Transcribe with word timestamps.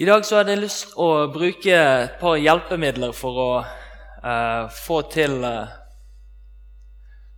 I 0.00 0.06
dag 0.08 0.22
så 0.24 0.38
hadde 0.38 0.54
jeg 0.54 0.62
lyst 0.62 0.94
å 0.96 1.06
bruke 1.28 1.74
et 1.76 2.14
par 2.16 2.38
hjelpemidler 2.40 3.10
for 3.12 3.40
å 3.42 3.48
eh, 3.60 4.70
få 4.72 5.02
til 5.12 5.34
eh, 5.44 5.74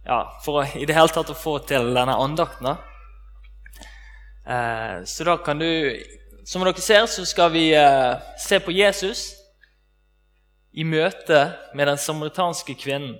Ja, 0.07 0.19
for 0.45 0.61
å, 0.61 0.63
i 0.79 0.87
det 0.87 0.95
hele 0.95 1.11
tatt 1.11 1.33
å 1.35 1.35
få 1.35 1.57
til 1.67 1.91
denne 1.97 2.15
andakten. 2.15 2.69
da. 2.69 2.77
Eh, 4.47 4.95
så 5.11 5.27
da 5.27 5.37
kan 5.43 5.59
du 5.59 5.67
Som 6.47 6.63
dere 6.63 6.87
ser, 6.87 7.11
så 7.11 7.27
skal 7.27 7.51
vi 7.51 7.67
se 8.39 8.63
på 8.63 8.71
Jesus 8.75 9.27
i 10.71 10.87
møte 10.87 11.43
med 11.75 11.87
den 11.87 11.99
samaritanske 11.99 12.75
kvinnen. 12.79 13.19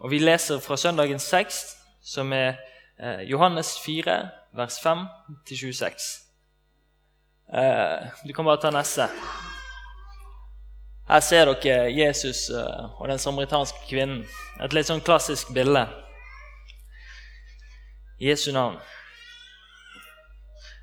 Og 0.00 0.12
vi 0.12 0.20
leser 0.20 0.60
fra 0.60 0.76
søndagens 0.76 1.28
tekst, 1.28 1.76
som 2.00 2.32
er 2.32 2.56
Johannes 3.28 3.76
4, 3.84 4.22
vers 4.56 4.80
5-26. 4.80 6.27
Eh, 7.52 8.08
du 8.24 8.32
kan 8.32 8.44
bare 8.44 8.60
ta 8.60 8.70
neste. 8.70 9.08
Her 11.08 11.20
ser 11.20 11.48
dere 11.48 11.88
Jesus 11.88 12.50
eh, 12.50 13.00
og 13.00 13.08
den 13.08 13.18
samaritanske 13.18 13.86
kvinnen. 13.88 14.26
Et 14.60 14.74
litt 14.76 14.90
sånn 14.90 15.00
klassisk 15.00 15.54
bilde. 15.56 15.86
Jesu 18.20 18.50
navn. 18.52 18.76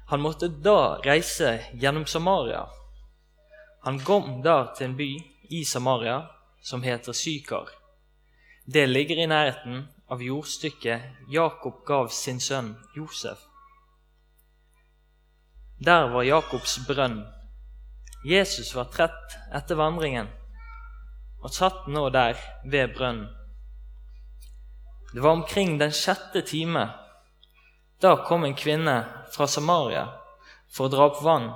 Han 0.10 0.22
måtte 0.22 0.50
da 0.50 0.98
reise 1.06 1.60
gjennom 1.74 2.06
Samaria. 2.10 2.66
Han 3.86 4.00
kom 4.02 4.42
da 4.42 4.74
til 4.74 4.90
en 4.90 4.98
by 4.98 5.10
i 5.54 5.64
Samaria 5.66 6.24
som 6.66 6.82
heter 6.82 7.14
Sykar. 7.14 7.70
Det 8.66 8.88
ligger 8.90 9.22
i 9.22 9.28
nærheten 9.30 9.84
av 10.10 10.22
jordstykket 10.22 11.30
Jakob 11.30 11.84
gav 11.86 12.10
sin 12.10 12.40
sønn 12.42 12.74
Josef. 12.98 13.38
Der 15.78 16.08
var 16.08 16.24
Jakobs 16.24 16.78
brønn. 16.88 17.26
Jesus 18.24 18.76
var 18.76 18.88
trett 18.94 19.34
etter 19.54 19.76
vandringen 19.76 20.30
og 21.44 21.52
satt 21.54 21.90
nå 21.92 22.08
der 22.16 22.40
ved 22.64 22.94
brønnen. 22.96 23.28
Det 25.12 25.22
var 25.22 25.36
omkring 25.36 25.76
den 25.80 25.92
sjette 25.92 26.42
time. 26.48 26.88
Da 28.02 28.16
kom 28.28 28.48
en 28.48 28.56
kvinne 28.56 28.96
fra 29.36 29.48
Samaria 29.48 30.08
for 30.72 30.88
å 30.88 30.94
dra 30.96 31.10
opp 31.10 31.22
vann. 31.24 31.52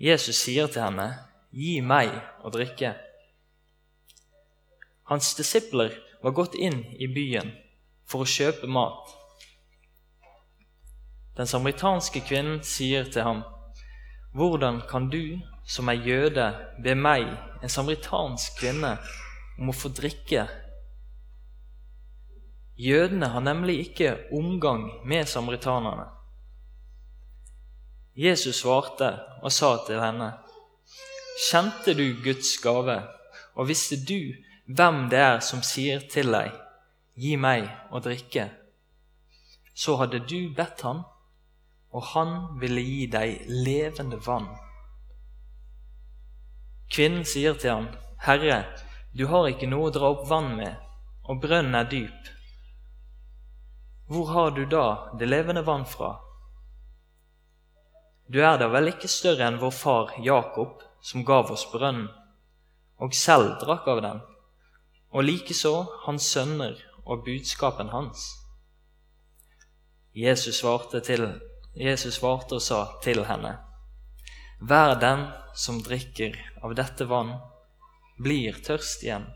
Jesus 0.00 0.40
sier 0.44 0.66
til 0.68 0.82
henne, 0.82 1.06
'Gi 1.52 1.80
meg 1.80 2.10
å 2.44 2.50
drikke'. 2.52 2.96
Hans 5.04 5.34
disipler 5.36 5.94
var 6.22 6.32
gått 6.32 6.54
inn 6.54 6.82
i 6.98 7.06
byen 7.06 7.52
for 8.04 8.24
å 8.24 8.28
kjøpe 8.28 8.66
mat. 8.66 9.14
Den 11.36 11.46
samaritanske 11.46 12.20
kvinnen 12.24 12.62
sier 12.64 13.04
til 13.04 13.22
ham, 13.22 13.42
'Hvordan 14.34 14.80
kan 14.88 15.10
du, 15.10 15.38
som 15.66 15.88
er 15.88 15.92
jøde, 15.92 16.54
be 16.82 16.94
meg, 16.94 17.26
en 17.62 17.68
samaritansk 17.68 18.58
kvinne, 18.60 18.98
om 19.58 19.68
å 19.68 19.72
få 19.72 19.88
drikke?' 19.88 20.48
Jødene 22.78 23.26
har 23.26 23.40
nemlig 23.40 23.78
ikke 23.88 24.18
omgang 24.32 25.06
med 25.06 25.24
samaritanerne. 25.24 26.04
Jesus 28.16 28.56
svarte 28.56 29.18
og 29.42 29.52
sa 29.52 29.76
til 29.86 30.00
henne, 30.00 30.32
'Kjente 31.50 31.94
du 31.94 32.22
Guds 32.24 32.58
gave, 32.62 33.02
og 33.54 33.68
visste 33.68 33.96
du 34.08 34.32
hvem 34.66 35.08
det 35.10 35.18
er 35.18 35.40
som 35.40 35.62
sier 35.62 36.00
til 36.00 36.32
deg:" 36.32 36.52
'Gi 37.16 37.36
meg 37.36 37.68
å 37.90 38.00
drikke', 38.00 38.50
så 39.74 39.96
hadde 39.96 40.18
du 40.18 40.54
bedt 40.56 40.80
han, 40.80 41.04
og 41.96 42.04
han 42.12 42.32
ville 42.60 42.82
gi 42.84 43.06
deg 43.08 43.46
levende 43.48 44.18
vann. 44.26 44.50
Kvinnen 46.92 47.24
sier 47.24 47.56
til 47.56 47.72
ham, 47.72 47.88
'Herre, 48.20 48.64
du 49.16 49.26
har 49.32 49.48
ikke 49.48 49.68
noe 49.70 49.88
å 49.88 49.94
dra 49.94 50.10
opp 50.12 50.28
vann 50.28 50.56
med, 50.56 50.76
og 51.24 51.40
brønnen 51.40 51.74
er 51.74 51.88
dyp.' 51.88 52.32
Hvor 54.08 54.26
har 54.34 54.50
du 54.50 54.64
da 54.70 55.08
det 55.18 55.28
levende 55.28 55.64
vann 55.66 55.86
fra? 55.86 56.12
Du 58.28 58.38
er 58.42 58.58
da 58.58 58.68
vel 58.68 58.92
ikke 58.92 59.08
større 59.08 59.48
enn 59.48 59.58
vår 59.58 59.74
far 59.74 60.12
Jakob, 60.22 60.82
som 61.00 61.24
gav 61.24 61.50
oss 61.50 61.64
brønnen, 61.72 62.08
og 62.98 63.14
selv 63.14 63.56
drakk 63.62 63.88
av 63.88 64.02
den, 64.02 64.20
og 65.10 65.24
likeså 65.24 65.74
hans 66.04 66.28
sønner 66.34 66.76
og 67.04 67.24
budskapen 67.24 67.88
hans. 67.88 68.28
Jesus 70.14 70.60
svarte, 70.60 71.00
til, 71.00 71.40
Jesus 71.76 72.16
svarte 72.16 72.56
og 72.56 72.62
sa 72.64 72.80
til 73.04 73.24
henne, 73.28 73.58
Hver 74.60 74.94
den 75.00 75.26
som 75.54 75.82
drikker 75.84 76.36
av 76.64 76.74
dette 76.78 77.04
vann, 77.04 77.34
blir 78.16 78.56
tørst 78.64 79.04
igjen. 79.04 79.26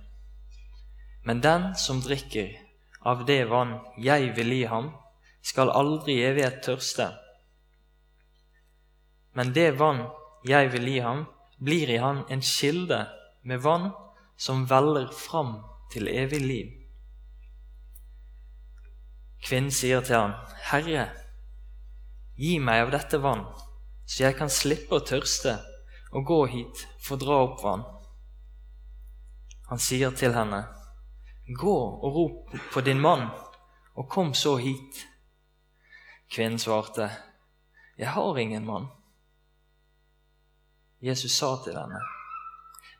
Men 1.24 1.42
den 1.44 1.74
som 1.76 2.00
drikker 2.00 2.54
av 3.04 3.26
det 3.28 3.44
vann 3.50 3.76
jeg 4.00 4.32
vil 4.36 4.54
gi 4.56 4.64
ham, 4.72 4.94
skal 5.44 5.72
aldri 5.72 6.16
i 6.16 6.24
evighet 6.30 6.62
tørste. 6.64 7.10
Men 9.36 9.52
det 9.56 9.70
vann 9.80 10.06
jeg 10.48 10.72
vil 10.72 10.88
gi 10.88 10.98
ham, 11.04 11.26
blir 11.60 11.92
i 11.92 12.00
han 12.00 12.24
en 12.32 12.40
kilde 12.40 13.04
med 13.44 13.60
vann 13.60 13.90
som 14.40 14.64
veller 14.68 15.10
fram 15.12 15.58
til 15.92 16.08
evig 16.08 16.40
liv. 16.40 16.68
Kvinnen 19.44 19.72
sier 19.72 20.00
til 20.04 20.16
ham, 20.16 20.34
Herre, 20.70 21.08
gi 22.40 22.56
meg 22.58 22.86
av 22.86 22.90
dette 22.94 23.18
vann, 23.20 23.42
så 24.08 24.22
jeg 24.24 24.36
kan 24.38 24.48
slippe 24.48 24.96
å 24.96 25.04
tørste 25.04 25.58
og 26.16 26.24
gå 26.24 26.38
hit 26.48 26.86
for 27.04 27.18
å 27.18 27.20
dra 27.20 27.40
opp 27.44 27.58
vann. 27.60 27.82
Han 29.68 29.82
sier 29.82 30.14
til 30.16 30.32
henne, 30.34 30.64
Gå 31.50 31.76
og 32.06 32.14
rop 32.14 32.52
på 32.72 32.80
din 32.86 33.00
mann, 33.02 33.26
og 33.98 34.08
kom 34.08 34.32
så 34.38 34.54
hit. 34.62 35.02
Kvinnen 36.30 36.58
svarte, 36.62 37.10
Jeg 37.98 38.08
har 38.14 38.38
ingen 38.38 38.64
mann. 38.64 38.88
Jesus 41.00 41.36
sa 41.36 41.56
til 41.64 41.76
henne, 41.76 42.00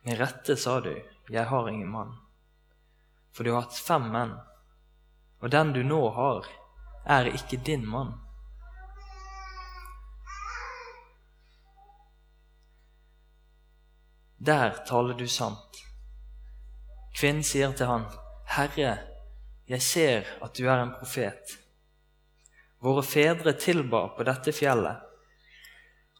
Med 0.03 0.19
rette 0.19 0.55
sa 0.55 0.79
du, 0.79 0.93
Jeg 1.29 1.45
har 1.45 1.69
ingen 1.69 1.89
mann. 1.89 2.17
For 3.31 3.43
du 3.43 3.55
har 3.55 3.63
hatt 3.65 3.85
fem 3.87 4.11
menn, 4.11 4.35
og 5.41 5.49
den 5.49 5.73
du 5.73 5.83
nå 5.83 6.09
har, 6.09 6.45
er 7.05 7.33
ikke 7.33 7.63
din 7.65 7.87
mann. 7.87 8.19
Der 14.45 14.83
taler 14.87 15.13
du 15.13 15.27
sant. 15.27 15.77
Kvinnen 17.13 17.43
sier 17.45 17.75
til 17.77 17.85
han, 17.85 18.07
Herre, 18.49 18.95
jeg 19.69 19.81
ser 19.85 20.29
at 20.41 20.57
du 20.57 20.65
er 20.65 20.81
en 20.81 20.95
profet. 20.97 21.53
Våre 22.81 23.03
fedre 23.05 23.53
tilba 23.53 24.07
på 24.15 24.25
dette 24.25 24.53
fjellet, 24.57 24.97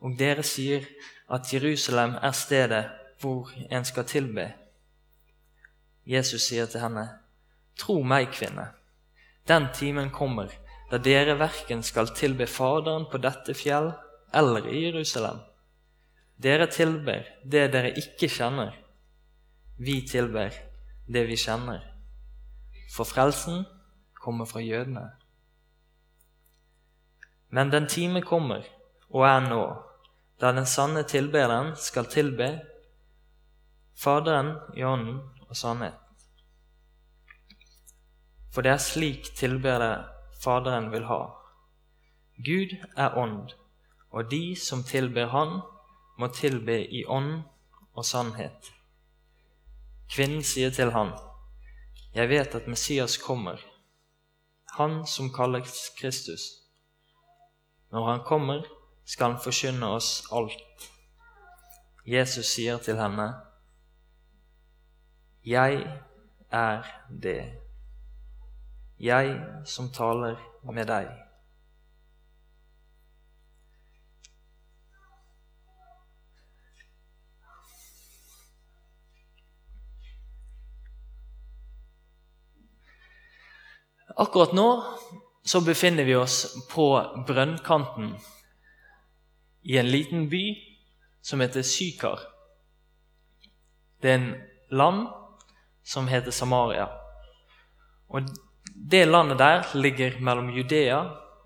og 0.05 0.13
dere 0.19 0.45
sier 0.45 0.85
at 1.33 1.49
Jerusalem 1.49 2.13
er 2.21 2.37
stedet 2.37 2.83
hvor 3.23 3.49
en 3.71 3.89
skal 3.89 4.05
tilbe. 4.05 4.51
Jesus 6.05 6.45
sier 6.45 6.69
til 6.69 6.85
henne, 6.85 7.07
Tro 7.79 8.03
meg, 8.05 8.29
kvinne, 8.35 8.67
den 9.49 9.71
timen 9.73 10.13
kommer 10.13 10.53
da 10.91 10.99
dere 11.01 11.39
verken 11.39 11.81
skal 11.87 12.13
tilbe 12.13 12.45
Faderen 12.45 13.07
på 13.09 13.17
dette 13.23 13.55
fjell 13.57 13.93
eller 14.35 14.67
i 14.69 14.85
Jerusalem. 14.89 15.39
Dere 16.41 16.67
tilber 16.71 17.27
det 17.43 17.67
dere 17.73 17.93
ikke 18.01 18.29
kjenner. 18.31 18.73
Vi 19.77 20.01
tilber 20.09 20.55
det 21.11 21.25
vi 21.29 21.37
kjenner 21.37 21.91
for 22.91 23.07
frelsen 23.07 23.65
kommer 24.13 24.45
fra 24.45 24.59
jødene. 24.59 25.11
Men 27.49 27.71
den 27.71 27.87
time 27.87 28.21
kommer, 28.21 28.63
og 29.09 29.25
er 29.27 29.39
nå, 29.47 29.63
da 30.41 30.51
den 30.55 30.65
sanne 30.65 31.03
tilbederen 31.03 31.75
skal 31.75 32.05
tilbe 32.11 32.51
Faderen 34.01 34.55
i 34.73 34.83
ånden 34.87 35.19
og 35.49 35.55
sannhet. 35.55 35.97
For 38.51 38.65
det 38.65 38.71
er 38.71 38.81
slik 38.81 39.27
tilbedere 39.37 40.07
Faderen 40.41 40.89
vil 40.91 41.05
ha. 41.05 41.19
Gud 42.41 42.73
er 42.97 43.17
ånd, 43.19 43.51
og 44.09 44.31
de 44.31 44.55
som 44.55 44.81
tilber 44.83 45.27
Han, 45.35 45.59
må 46.21 46.29
tilbe 46.35 46.77
i 46.85 47.01
ånd 47.09 47.41
og 47.97 48.05
sannhet. 48.05 48.69
Kvinnen 50.11 50.43
sier 50.45 50.73
til 50.75 50.93
han, 50.93 51.15
jeg 52.13 52.29
vet 52.29 52.55
at 52.55 52.67
Messias 52.67 53.17
kommer, 53.17 53.61
han 54.77 55.01
som 55.07 55.31
kalles 55.33 55.89
Kristus. 55.97 56.43
Når 57.91 58.07
han 58.09 58.23
kommer, 58.27 58.67
skal 59.05 59.33
han 59.33 59.43
forkynne 59.43 59.87
oss 59.95 60.27
alt. 60.31 60.89
Jesus 62.07 62.53
sier 62.55 62.77
til 62.77 62.99
henne, 62.99 63.31
Jeg 65.45 65.81
er 66.51 66.85
det, 67.09 67.41
jeg 68.99 69.31
som 69.65 69.89
taler 69.89 70.37
med 70.63 70.85
deg. 70.85 71.07
Akkurat 84.21 84.51
nå 84.53 84.83
så 85.43 85.61
befinner 85.61 86.03
vi 86.03 86.15
oss 86.15 86.67
på 86.69 86.85
brønnkanten 87.27 88.11
i 89.63 89.77
en 89.77 89.87
liten 89.89 90.27
by 90.29 90.43
som 91.21 91.41
heter 91.41 91.65
Sykar. 91.65 92.19
Det 94.01 94.09
er 94.09 94.19
en 94.19 94.35
land 94.69 95.07
som 95.83 96.07
heter 96.07 96.31
Samaria. 96.31 96.85
Og 98.09 98.29
Det 98.91 99.05
landet 99.05 99.37
der 99.37 99.65
ligger 99.73 100.19
mellom 100.19 100.49
Judea 100.49 100.99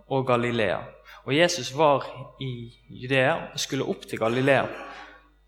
og 0.07 0.27
Galilea. 0.27 0.79
Og 1.25 1.35
Jesus 1.35 1.77
var 1.77 2.03
i 2.41 2.73
Judea 2.89 3.53
og 3.53 3.59
skulle 3.59 3.87
opp 3.87 4.03
til 4.07 4.19
Galilea. 4.19 4.67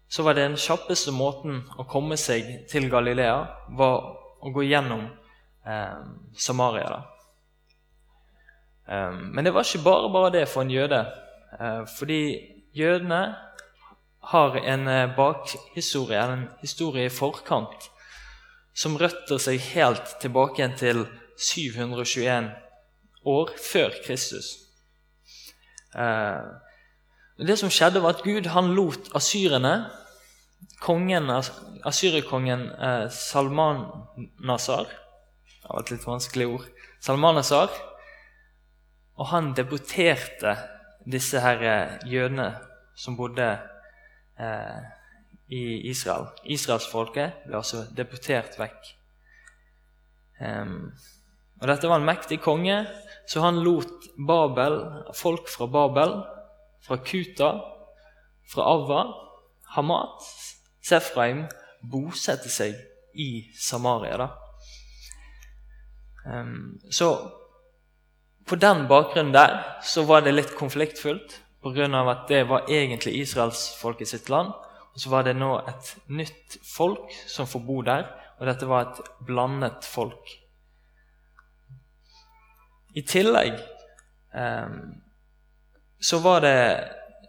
Så 0.09 0.24
var 0.24 0.33
den 0.33 0.56
kjappeste 0.56 1.12
måten 1.12 1.63
å 1.77 1.83
komme 1.83 2.18
seg 2.18 2.69
til 2.71 2.89
Galilea 2.89 3.38
var 3.69 4.00
å 4.39 4.51
gå 4.56 4.63
gjennom 4.63 5.06
eh, 5.68 6.01
Samaria. 6.33 6.89
da. 6.89 7.17
Eh, 8.89 9.13
men 9.34 9.45
det 9.45 9.54
var 9.54 9.68
ikke 9.68 9.84
bare 9.84 10.12
bare 10.13 10.34
det 10.39 10.48
for 10.50 10.62
en 10.62 10.72
jøde. 10.72 11.06
Eh, 11.60 11.88
fordi 11.98 12.39
jødene 12.75 13.36
har 14.24 14.56
en 14.56 14.88
eh, 14.88 15.16
bakhistorie, 15.16 16.34
en 16.34 16.48
historie 16.62 17.06
i 17.06 17.13
forkant, 17.13 17.89
som 18.75 18.98
røtter 19.00 19.39
seg 19.42 19.62
helt 19.74 20.18
tilbake 20.22 20.60
igjen 20.62 20.78
til 20.78 21.06
721 21.39 22.51
år 23.25 23.54
før 23.72 23.95
Kristus. 24.06 24.57
Eh, 25.95 26.44
det 27.48 27.57
som 27.60 27.72
skjedde, 27.72 28.01
var 28.04 28.18
at 28.18 28.25
Gud 28.25 28.50
han 28.54 28.74
lot 28.75 29.10
asyrene, 29.16 29.88
kongen, 30.81 31.30
asyrerkongen 31.86 32.63
Salman 33.13 33.84
Salmanasar 34.42 34.88
Det 34.88 35.69
var 35.69 35.84
et 35.84 35.92
litt 35.92 36.07
vanskelig 36.07 36.48
ord. 36.48 36.66
Salmanasar. 37.01 37.69
Og 39.18 39.31
han 39.31 39.54
deporterte 39.58 40.56
disse 41.08 41.40
her 41.42 41.64
jødene 42.06 42.52
som 42.98 43.18
bodde 43.18 43.48
eh, 44.40 44.80
i 45.48 45.90
Israel. 45.90 46.28
Israelsfolket 46.44 47.44
ble 47.46 47.60
altså 47.60 47.86
deportert 47.96 48.58
vekk. 48.60 48.90
Um, 50.42 50.92
og 51.58 51.69
Dette 51.72 51.90
var 51.90 52.02
en 52.02 52.10
mektig 52.10 52.40
konge, 52.44 52.81
så 53.28 53.42
han 53.42 53.62
lot 53.66 54.10
Babel, 54.28 54.78
folk 55.18 55.50
fra 55.50 55.66
Babel, 55.72 56.13
fra 56.86 57.00
Kuta, 57.02 57.50
fra 58.52 58.68
Avva, 58.74 59.02
Hamat, 59.74 60.28
Sefraim, 60.86 61.48
bosette 61.81 62.52
seg 62.52 62.78
i 63.18 63.48
Samaria. 63.58 64.30
Um, 66.28 66.78
så 66.92 67.10
på 68.48 68.56
den 68.56 68.86
bakgrunnen 68.88 69.34
der 69.36 69.60
så 69.84 70.04
var 70.08 70.24
det 70.26 70.36
litt 70.36 70.56
konfliktfullt 70.56 71.42
pga. 71.64 72.10
at 72.12 72.28
det 72.28 72.44
var 72.50 72.70
egentlig 72.70 73.20
israelsfolket 73.22 74.08
sitt 74.08 74.30
land. 74.30 74.54
Og 74.94 75.02
så 75.02 75.10
var 75.10 75.24
det 75.24 75.36
nå 75.36 75.60
et 75.68 75.96
nytt 76.08 76.58
folk 76.66 77.12
som 77.28 77.48
får 77.48 77.60
bo 77.60 77.82
der, 77.82 78.08
og 78.40 78.48
dette 78.48 78.66
var 78.66 78.82
et 78.82 79.02
blandet 79.28 79.86
folk. 79.86 80.32
I 82.96 83.04
tillegg 83.06 83.60
eh, 84.34 84.78
så 86.00 86.20
var 86.20 86.42
det 86.42 86.58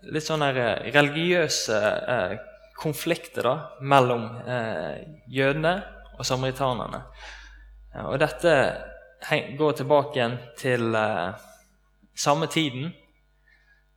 litt 0.09 0.25
sånne 0.25 0.49
religiøse 0.94 1.81
eh, 2.15 2.38
konflikter 2.79 3.44
da, 3.44 3.55
mellom 3.81 4.25
eh, 4.47 5.05
jødene 5.29 5.75
og 6.17 6.25
samaritanerne. 6.25 7.03
Og 8.06 8.17
dette 8.20 8.55
går 9.59 9.73
tilbake 9.73 10.19
igjen 10.19 10.38
til 10.59 10.94
eh, 10.94 11.35
samme 12.15 12.47
tiden 12.47 12.93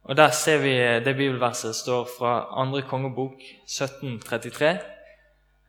og 0.03 0.17
Der 0.17 0.31
ser 0.31 0.57
vi 0.57 0.73
det 1.05 1.15
bibelverset 1.15 1.75
står 1.75 2.07
fra 2.19 2.65
2. 2.65 2.81
kongebok 2.89 3.41
1733. 3.63 4.69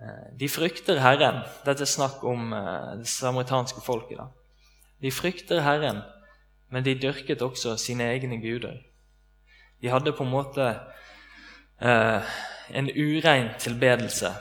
Eh, 0.01 0.39
de 0.41 0.49
frykter 0.49 0.99
Herren. 1.01 1.43
Dette 1.67 1.85
er 1.85 1.91
snakk 1.91 2.25
om 2.25 2.53
eh, 2.53 2.97
det 2.99 3.09
samaritanske 3.09 3.81
folket. 3.85 4.19
da. 4.19 4.25
De 5.03 5.11
frykter 5.13 5.61
Herren, 5.61 6.01
men 6.71 6.85
de 6.85 6.99
dyrket 7.03 7.43
også 7.43 7.77
sine 7.77 8.05
egne 8.05 8.41
guder. 8.41 8.81
De 9.83 9.89
hadde 9.89 10.13
på 10.13 10.25
en 10.25 10.31
måte 10.31 10.81
eh, 11.81 12.23
en 12.71 12.91
urein 12.97 13.51
tilbedelse. 13.59 14.33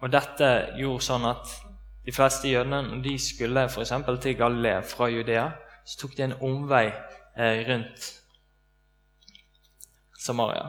Og 0.00 0.12
dette 0.12 0.50
gjorde 0.78 1.04
sånn 1.04 1.28
at 1.28 1.58
de 2.04 2.12
fleste 2.12 2.48
jødene, 2.48 2.82
når 2.82 3.02
de 3.02 3.18
skulle 3.18 3.68
f.eks. 3.68 3.92
til 4.22 4.36
Galilea 4.36 4.80
fra 4.80 5.06
Judea, 5.06 5.48
så 5.86 5.98
tok 6.00 6.16
de 6.16 6.24
en 6.24 6.38
omvei 6.40 6.86
eh, 6.86 7.64
rundt 7.68 8.12
Samaria. 10.20 10.68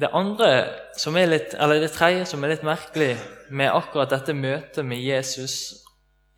Det 0.00 0.08
litt, 1.28 1.52
det 1.52 1.90
tredje 1.92 2.24
som 2.26 2.42
er 2.42 2.54
litt 2.54 2.64
merkelig 2.64 3.12
med 3.50 3.70
akkurat 3.70 4.10
dette 4.10 4.34
møtet 4.34 4.84
med 4.84 4.98
Jesus, 4.98 5.84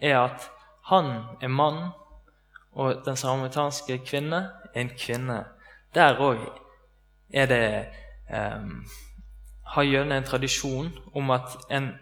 er 0.03 0.19
at 0.19 0.51
han 0.91 1.39
er 1.41 1.49
mann, 1.49 1.93
og 2.73 3.05
den 3.07 3.17
samaritanske 3.17 4.01
kvinne 4.05 4.51
er 4.75 4.81
en 4.81 4.91
kvinne. 4.99 5.45
Der 5.95 6.19
òg 6.19 6.43
er 7.33 7.47
det 7.47 7.65
um, 8.31 8.85
Har 9.75 9.83
gjerne 9.83 10.17
en 10.17 10.25
tradisjon 10.25 10.91
om 11.15 11.31
at 11.31 11.57
en 11.71 11.93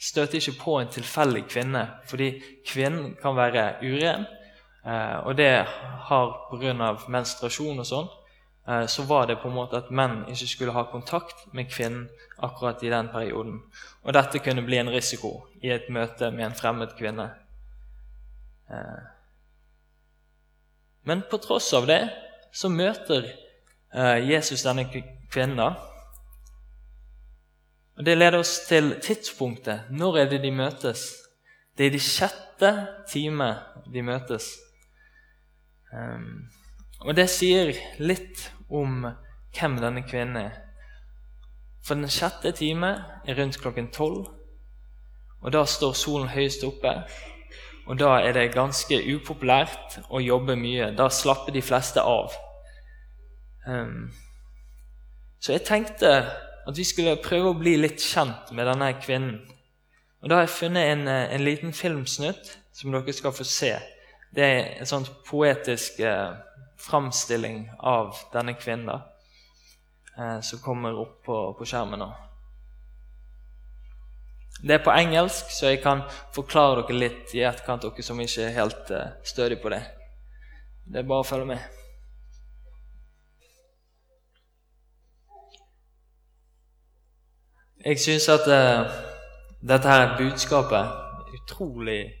støter 0.00 0.38
ikke 0.38 0.58
på 0.60 0.76
en 0.80 0.88
tilfeldig 0.88 1.44
kvinne, 1.48 1.82
fordi 2.08 2.30
kvinnen 2.66 3.16
kan 3.22 3.36
være 3.36 3.74
uren. 3.82 4.26
Eh, 4.86 5.16
og 5.26 5.36
det 5.36 5.66
har 6.08 6.30
pga. 6.50 6.96
menstruasjon 7.08 7.78
og 7.78 7.86
sånn, 7.86 8.08
eh, 8.68 8.86
så 8.86 9.02
var 9.02 9.26
det 9.26 9.36
på 9.42 9.48
en 9.48 9.54
måte 9.54 9.76
at 9.76 9.90
menn 9.90 10.24
ikke 10.28 10.48
skulle 10.48 10.72
ha 10.72 10.86
kontakt 10.88 11.52
med 11.52 11.68
kvinnen 11.68 12.08
akkurat 12.38 12.82
i 12.82 12.88
den 12.88 13.08
perioden. 13.08 13.60
Og 14.04 14.12
dette 14.12 14.38
kunne 14.38 14.64
bli 14.64 14.78
en 14.78 14.88
risiko 14.88 15.46
i 15.62 15.68
et 15.68 15.90
møte 15.90 16.30
med 16.30 16.46
en 16.46 16.56
fremmed 16.56 16.96
kvinne. 16.96 17.28
Eh, 18.70 19.00
men 21.04 21.22
på 21.30 21.36
tross 21.36 21.72
av 21.74 21.86
det 21.86 22.08
så 22.52 22.68
møter 22.68 23.28
Jesus 23.92 24.62
denne 24.62 24.84
kvinnen 25.32 25.60
og 28.00 28.04
Det 28.06 28.16
leder 28.16 28.38
oss 28.38 28.60
til 28.68 28.94
tidspunktet. 29.02 29.90
Når 29.90 30.16
er 30.16 30.28
det 30.30 30.42
de 30.42 30.50
møtes? 30.50 31.02
Det 31.76 31.86
er 31.86 31.90
i 31.90 31.92
de 31.92 32.00
sjette 32.00 32.70
time 33.10 33.54
de 33.92 34.02
møtes. 34.02 34.46
Um, 35.92 36.48
og 37.00 37.16
det 37.16 37.26
sier 37.28 37.74
litt 37.98 38.46
om 38.70 39.04
hvem 39.52 39.76
denne 39.82 40.02
kvinnen 40.08 40.36
er. 40.46 40.56
For 41.84 41.98
den 41.98 42.08
sjette 42.08 42.52
time 42.56 42.94
er 43.26 43.36
rundt 43.36 43.60
klokken 43.60 43.90
tolv, 43.92 44.30
og 45.40 45.52
da 45.52 45.64
står 45.64 45.92
solen 45.92 46.32
høyest 46.32 46.64
oppe. 46.64 46.94
Og 47.86 47.98
da 47.98 48.18
er 48.20 48.32
det 48.36 48.52
ganske 48.54 48.96
upopulært 49.14 50.00
å 50.08 50.20
jobbe 50.24 50.56
mye. 50.56 50.92
Da 50.96 51.08
slapper 51.12 51.52
de 51.52 51.62
fleste 51.64 52.00
av. 52.00 52.32
Så 55.40 55.54
jeg 55.54 55.64
tenkte 55.66 56.10
at 56.68 56.76
vi 56.76 56.84
skulle 56.84 57.16
prøve 57.22 57.52
å 57.52 57.58
bli 57.58 57.76
litt 57.80 58.02
kjent 58.02 58.52
med 58.56 58.68
denne 58.68 58.92
kvinnen. 59.00 59.40
Og 60.20 60.28
Da 60.28 60.36
har 60.36 60.44
jeg 60.44 60.56
funnet 60.58 60.92
en, 60.92 61.08
eh, 61.08 61.34
en 61.34 61.44
liten 61.44 61.72
filmsnutt 61.72 62.58
som 62.72 62.92
dere 62.92 63.12
skal 63.12 63.32
få 63.32 63.44
se. 63.44 63.72
Det 64.34 64.44
er 64.44 64.80
en 64.80 64.86
sånn 64.86 65.06
poetisk 65.26 66.00
eh, 66.00 66.34
framstilling 66.76 67.70
av 67.78 68.16
denne 68.32 68.54
kvinnen 68.54 68.86
da, 68.86 69.00
eh, 70.18 70.40
som 70.40 70.58
kommer 70.58 70.98
opp 71.00 71.24
på, 71.24 71.38
på 71.58 71.66
skjermen 71.66 71.98
nå. 71.98 72.10
Det 74.60 74.76
er 74.76 74.84
på 74.84 74.92
engelsk, 74.92 75.50
så 75.56 75.70
jeg 75.72 75.80
kan 75.82 76.02
forklare 76.34 76.82
dere 76.82 76.98
litt 76.98 77.34
i 77.34 77.44
etterkant, 77.48 77.82
dere 77.82 78.04
som 78.04 78.20
ikke 78.20 78.44
er 78.44 78.56
helt 78.58 78.90
eh, 78.92 79.12
stødige 79.24 79.62
på 79.62 79.72
det. 79.72 79.82
Det 80.84 81.00
er 81.00 81.08
bare 81.08 81.24
å 81.24 81.30
følge 81.30 81.54
med. 81.54 81.79
Jeg 87.84 87.96
syns 87.96 88.26
at 88.28 88.44
uh, 88.44 88.90
dette 89.64 89.88
her 89.88 90.10
budskapet 90.18 90.90
utrolig, 91.32 92.12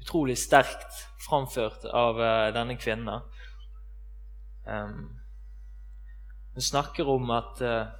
utrolig 0.00 0.36
sterkt 0.40 0.96
framført 1.20 1.84
av 1.84 2.16
uh, 2.16 2.48
denne 2.56 2.78
kvinnen. 2.80 3.26
Um, 4.64 5.02
hun 6.54 6.64
snakker 6.64 7.10
om 7.12 7.34
at 7.36 7.60
uh, 7.60 7.92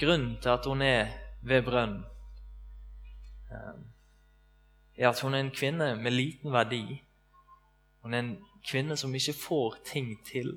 grunnen 0.00 0.40
til 0.42 0.50
at 0.56 0.66
hun 0.66 0.82
er 0.82 1.14
ved 1.46 1.62
brønnen, 1.62 2.02
um, 3.54 3.86
er 4.98 5.12
at 5.12 5.22
hun 5.22 5.38
er 5.38 5.44
en 5.46 5.54
kvinne 5.54 5.92
med 6.02 6.18
liten 6.18 6.50
verdi. 6.50 6.98
Hun 8.02 8.14
er 8.14 8.24
en 8.24 8.34
kvinne 8.66 8.98
som 8.98 9.14
ikke 9.14 9.38
får 9.38 9.78
ting 9.86 10.10
til. 10.26 10.56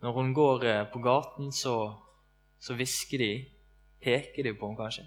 Når 0.00 0.16
hun 0.16 0.34
går 0.34 0.68
på 0.92 1.04
gaten, 1.04 1.52
så 1.52 2.05
så 2.60 2.74
hvisker 2.74 3.18
de 3.18 3.30
peker 4.02 4.46
de 4.46 4.54
på 4.56 4.68
ham 4.68 4.76
kanskje? 4.78 5.06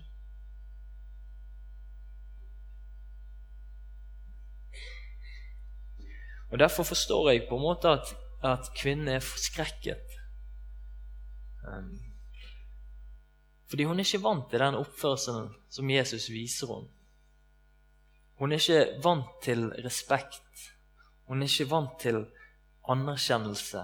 Og 6.50 6.60
Derfor 6.60 6.84
forstår 6.84 7.30
jeg 7.30 7.48
på 7.50 7.56
en 7.56 7.62
måte 7.62 7.90
at, 7.90 8.16
at 8.44 8.72
kvinnen 8.78 9.08
er 9.08 9.20
forskrekket. 9.20 10.16
Um, 11.68 12.00
fordi 13.70 13.84
hun 13.84 14.00
er 14.00 14.04
ikke 14.04 14.24
vant 14.24 14.50
til 14.50 14.60
den 14.60 14.76
oppførselen 14.76 15.52
som 15.70 15.90
Jesus 15.90 16.30
viser 16.34 16.72
henne. 16.74 16.90
Hun 18.40 18.52
er 18.52 18.58
ikke 18.58 19.04
vant 19.04 19.42
til 19.44 19.68
respekt. 19.86 20.72
Hun 21.28 21.44
er 21.44 21.52
ikke 21.52 21.72
vant 21.72 22.00
til 22.02 22.24
anerkjennelse. 22.90 23.84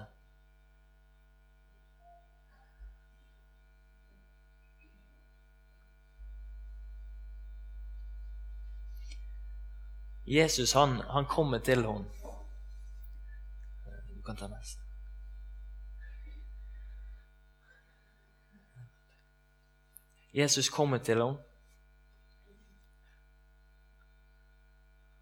Jesus 10.27 10.73
han, 10.73 11.01
han 11.09 11.25
kommer 11.25 11.59
til 11.59 11.85
henne. 11.85 12.05
Du 14.15 14.21
kan 14.25 14.37
ta 14.37 14.47
neste. 14.47 14.81
Jesus 20.33 20.69
kommer 20.69 20.97
til 20.97 21.21
henne. 21.21 21.37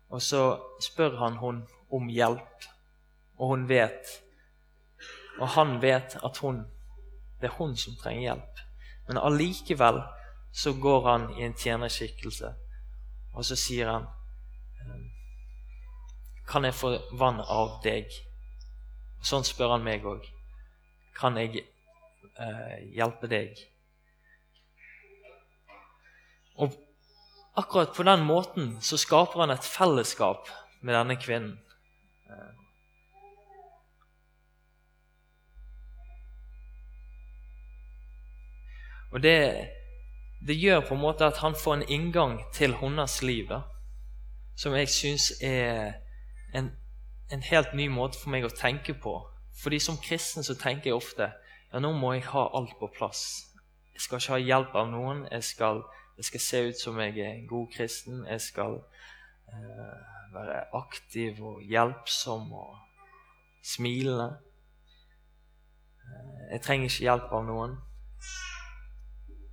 Og 0.10 0.22
så 0.22 0.60
spør 0.82 1.18
han 1.18 1.38
henne 1.38 1.68
om 1.92 2.08
hjelp, 2.10 2.66
og 3.38 3.48
hun 3.48 3.70
vet 3.70 4.20
Og 5.40 5.50
han 5.50 5.82
vet 5.82 6.18
at 6.24 6.38
hun, 6.38 6.60
det 7.42 7.48
er 7.50 7.56
hun 7.58 7.78
som 7.78 7.96
trenger 7.96 8.22
hjelp. 8.22 8.60
Men 9.08 9.18
allikevel 9.18 10.02
så 10.54 10.74
går 10.82 11.08
han 11.10 11.40
i 11.40 11.44
en 11.44 11.56
tjenerskikkelse, 11.58 12.54
og 13.34 13.46
så 13.46 13.56
sier 13.56 13.90
han 13.90 14.06
Kan 16.50 16.66
jeg 16.68 16.76
få 16.76 16.96
vann 17.20 17.42
av 17.42 17.80
deg? 17.84 18.12
Sånn 19.24 19.46
spør 19.48 19.78
han 19.78 19.86
meg 19.86 20.06
òg. 20.08 20.26
Kan 21.16 21.38
jeg 21.40 21.64
eh, 21.64 22.80
hjelpe 22.98 23.30
deg? 23.32 23.60
Og 26.60 26.76
akkurat 27.58 27.94
på 27.96 28.06
den 28.06 28.26
måten 28.28 28.74
så 28.82 29.00
skaper 29.00 29.46
han 29.46 29.54
et 29.54 29.66
fellesskap 29.66 30.52
med 30.82 30.96
denne 30.98 31.18
kvinnen. 31.22 31.58
Og 39.14 39.22
det, 39.22 39.68
det, 40.48 40.56
gjør 40.58 40.88
på 40.88 40.96
en 40.96 41.02
måte 41.02 41.26
at 41.26 41.38
han 41.38 41.56
får 41.56 41.74
en 41.74 41.90
inngang 41.90 42.40
til 42.54 42.74
hennes 42.80 43.22
liv 43.22 43.46
da, 43.50 43.60
som 44.58 44.74
jeg 44.74 44.90
syns 44.90 45.28
er 45.38 46.00
en, 46.54 46.72
en, 47.32 47.42
helt 47.42 47.74
ny 47.74 47.88
måte 47.90 48.20
for 48.20 48.34
meg 48.34 48.46
å 48.46 48.54
tenke 48.54 48.94
på. 48.94 49.18
Fordi 49.64 49.80
Som 49.80 49.98
kristen 50.02 50.44
så 50.44 50.56
tenker 50.56 50.92
jeg 50.92 50.98
ofte 50.98 51.32
ja, 51.74 51.80
nå 51.82 51.92
må 51.98 52.14
jeg 52.14 52.28
ha 52.30 52.48
alt 52.54 52.76
på 52.80 52.90
plass. 52.94 53.50
Jeg 53.94 54.02
skal 54.02 54.22
ikke 54.22 54.34
ha 54.34 54.42
hjelp 54.42 54.76
av 54.78 54.90
noen. 54.90 55.28
Jeg 55.32 55.44
skal 55.44 55.84
jeg 56.18 56.26
skal 56.26 56.40
se 56.40 56.68
ut 56.68 56.80
som 56.80 57.00
jeg 57.00 57.18
er 57.18 57.32
en 57.34 57.48
god 57.48 57.68
kristen. 57.76 58.26
Jeg 58.30 58.42
skal 58.42 58.76
eh, 59.50 60.34
være 60.34 60.64
aktiv 60.74 61.42
og 61.42 61.62
hjelpsom 61.62 62.54
og 62.54 62.78
smilende. 63.64 64.38
Eh, 66.04 66.52
jeg 66.52 66.62
trenger 66.62 66.90
ikke 66.90 67.08
hjelp 67.08 67.34
av 67.34 67.46
noen. 67.50 67.76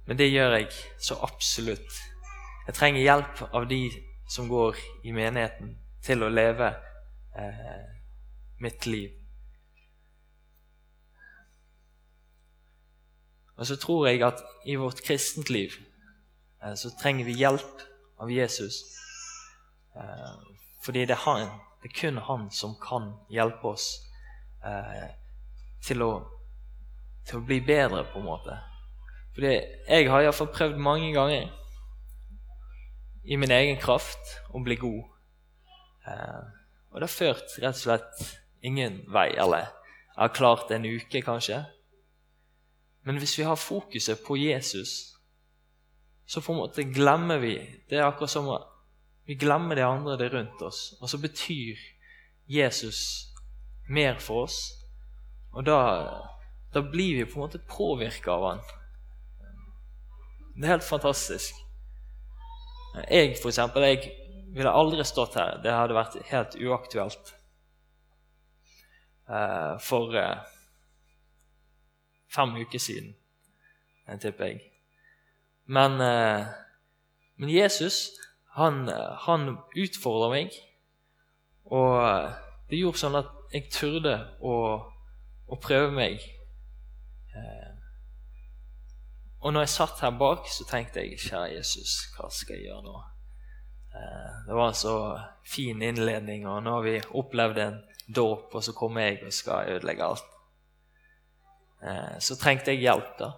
Men 0.07 0.19
det 0.19 0.29
gjør 0.29 0.59
jeg 0.59 0.69
så 1.01 1.17
absolutt. 1.23 2.01
Jeg 2.67 2.75
trenger 2.75 3.01
hjelp 3.01 3.43
av 3.55 3.69
de 3.71 3.83
som 4.29 4.49
går 4.49 4.77
i 5.05 5.13
menigheten, 5.13 5.79
til 6.05 6.23
å 6.23 6.29
leve 6.29 6.75
eh, 7.37 7.87
mitt 8.61 8.87
liv. 8.87 9.11
Og 13.57 13.67
så 13.67 13.77
tror 13.77 14.07
jeg 14.09 14.23
at 14.25 14.41
i 14.67 14.75
vårt 14.81 15.03
kristent 15.05 15.51
liv 15.51 15.71
Eh, 16.65 16.75
så 16.75 16.91
trenger 16.91 17.25
vi 17.25 17.33
hjelp 17.33 17.81
av 18.17 18.33
Jesus. 18.33 18.83
Eh, 19.97 20.35
fordi 20.85 21.07
det 21.07 21.17
er, 21.17 21.25
han, 21.25 21.49
det 21.83 21.91
er 21.91 22.01
kun 22.01 22.19
han 22.25 22.51
som 22.51 22.77
kan 22.83 23.13
hjelpe 23.33 23.73
oss 23.75 23.87
eh, 24.65 25.09
til 25.85 26.05
å, 26.05 26.11
til 27.29 27.41
å 27.41 27.47
bli 27.47 27.61
bedre, 27.65 28.05
på 28.13 28.21
en 28.21 28.29
måte. 28.29 28.59
Fordi 29.35 29.55
jeg 29.89 30.11
har 30.11 30.27
iallfall 30.27 30.53
prøvd 30.53 30.81
mange 30.83 31.13
ganger 31.15 31.49
i 33.25 33.37
min 33.37 33.53
egen 33.53 33.79
kraft 33.81 34.37
å 34.51 34.61
bli 34.65 34.77
god. 34.81 35.05
Og 36.91 37.01
det 37.01 37.07
har 37.07 37.15
ført 37.15 37.59
rett 37.63 37.77
og 37.77 37.83
slett 37.85 38.25
ingen 38.67 39.01
vei. 39.13 39.29
Eller 39.37 39.67
jeg 39.67 40.19
har 40.19 40.35
klart 40.35 40.73
en 40.75 40.87
uke, 40.87 41.23
kanskje. 41.23 41.63
Men 43.07 43.19
hvis 43.23 43.39
vi 43.39 43.47
har 43.47 43.57
fokuset 43.57 44.21
på 44.27 44.37
Jesus 44.37 45.11
så 46.31 46.41
på 46.41 46.53
en 46.53 46.61
måte 46.61 46.85
glemmer 46.87 47.41
vi 47.43 47.57
Det 47.89 47.99
er 47.99 48.05
akkurat 48.07 48.31
som 48.31 48.47
vi 49.27 49.35
glemmer 49.35 49.75
det 49.75 49.83
andre 49.83 50.17
det 50.19 50.29
rundt 50.33 50.63
oss. 50.63 50.95
Og 51.01 51.09
så 51.09 51.19
betyr 51.19 51.79
Jesus 52.47 53.31
mer 53.89 54.19
for 54.19 54.45
oss. 54.45 54.59
Og 55.53 55.67
da, 55.67 55.79
da 56.75 56.83
blir 56.83 57.17
vi 57.19 57.27
på 57.27 57.39
en 57.39 57.45
måte 57.45 57.61
påvirka 57.69 58.33
av 58.33 58.47
han. 58.49 58.63
Det 60.57 60.67
er 60.67 60.75
helt 60.75 60.87
fantastisk. 60.87 61.55
Jeg, 63.11 63.37
for 63.43 63.53
eksempel, 63.53 63.87
jeg 63.87 64.11
ville 64.55 64.73
aldri 64.73 65.05
stått 65.07 65.39
her. 65.39 65.61
Det 65.63 65.75
hadde 65.75 65.97
vært 65.97 66.17
helt 66.31 66.57
uaktuelt. 66.59 67.35
Eh, 69.31 69.75
for 69.87 70.17
eh, 70.19 70.41
fem 72.31 72.57
uker 72.59 72.83
siden, 72.83 73.15
tipper 74.21 74.53
jeg. 74.53 74.63
Men, 75.71 76.01
eh, 76.03 76.49
men 77.39 77.53
Jesus, 77.53 78.09
han, 78.57 78.89
han 79.27 79.53
utfordra 79.79 80.33
meg, 80.35 80.57
og 81.71 82.35
det 82.71 82.81
gjorde 82.81 83.03
sånn 83.03 83.19
at 83.21 83.31
jeg 83.55 83.71
turde 83.71 84.15
å, 84.47 84.55
å 85.51 85.59
prøve 85.63 85.91
meg. 85.95 86.23
Eh, 87.35 87.71
og 89.41 89.55
når 89.55 89.65
jeg 89.65 89.73
satt 89.77 90.03
her 90.05 90.13
bak, 90.19 90.51
så 90.51 90.67
tenkte 90.69 91.03
jeg 91.05 91.23
kjære 91.23 91.55
Jesus, 91.57 91.97
hva 92.15 92.29
skal 92.35 92.59
jeg 92.59 92.69
gjøre 92.69 92.85
nå? 92.87 92.99
Eh, 93.95 94.47
det 94.47 94.57
var 94.57 94.69
en 94.69 94.75
så 94.75 94.95
fin 95.45 95.83
innledning, 95.83 96.47
og 96.49 96.63
nå 96.63 96.77
har 96.79 96.87
vi 96.87 96.97
opplevd 97.11 97.59
en 97.59 97.79
dåp, 98.07 98.55
og 98.55 98.65
så 98.65 98.75
kommer 98.77 99.09
jeg 99.09 99.23
og 99.27 99.35
skal 99.35 99.77
ødelegge 99.77 100.07
alt. 100.07 100.27
Så 102.21 102.35
trengte 102.37 102.75
jeg 102.75 102.83
hjelp, 102.83 103.15
da. 103.17 103.31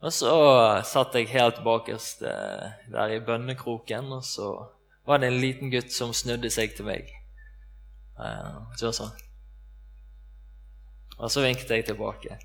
Og 0.00 0.12
så 0.16 0.30
satt 0.88 1.18
jeg 1.18 1.28
helt 1.34 1.58
bakerst 1.60 2.22
eh, 2.24 2.70
der 2.88 3.12
i 3.12 3.18
bønnekroken, 3.20 4.08
og 4.16 4.24
så 4.24 4.54
var 5.04 5.20
det 5.20 5.28
en 5.28 5.40
liten 5.42 5.72
gutt 5.72 5.92
som 5.92 6.14
snudde 6.16 6.48
seg 6.50 6.72
til 6.76 6.88
meg. 6.88 7.10
Så 8.80 8.92
sånn. 8.96 9.12
Og 11.20 11.28
så 11.32 11.44
vinket 11.44 11.70
jeg 11.72 11.84
tilbake. 11.90 12.38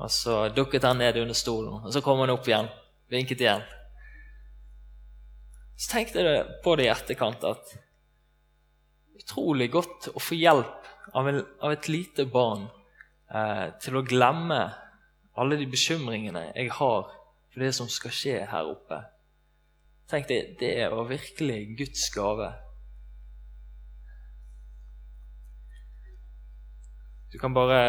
Og 0.00 0.10
så 0.10 0.48
dukket 0.54 0.86
han 0.86 1.00
ned 1.02 1.18
under 1.20 1.36
stolen, 1.36 1.82
og 1.82 1.92
så 1.92 2.02
kom 2.04 2.22
han 2.22 2.32
opp 2.32 2.46
igjen. 2.48 2.70
Vinket 3.10 3.42
igjen. 3.42 3.66
Så 5.80 5.94
tenkte 5.94 6.20
jeg 6.24 6.42
på 6.64 6.74
det 6.76 6.88
i 6.88 6.92
etterkant 6.92 7.44
at 7.48 7.72
utrolig 9.20 9.70
godt 9.72 10.10
å 10.12 10.20
få 10.20 10.36
hjelp 10.36 10.88
av, 11.16 11.28
en, 11.28 11.40
av 11.64 11.72
et 11.72 11.88
lite 11.88 12.26
barn 12.28 12.66
eh, 13.32 13.70
til 13.80 13.96
å 13.96 14.04
glemme 14.04 14.60
alle 15.40 15.56
de 15.56 15.68
bekymringene 15.70 16.50
jeg 16.50 16.72
har 16.76 17.08
for 17.08 17.64
det 17.64 17.72
som 17.76 17.88
skal 17.90 18.12
skje 18.14 18.36
her 18.50 18.68
oppe. 18.68 19.00
Tenk 20.10 20.28
deg, 20.28 20.56
det 20.60 20.74
var 20.92 21.08
virkelig 21.08 21.60
Guds 21.78 22.08
gave. 22.12 22.50
Du 27.30 27.38
kan 27.38 27.54
bare 27.54 27.80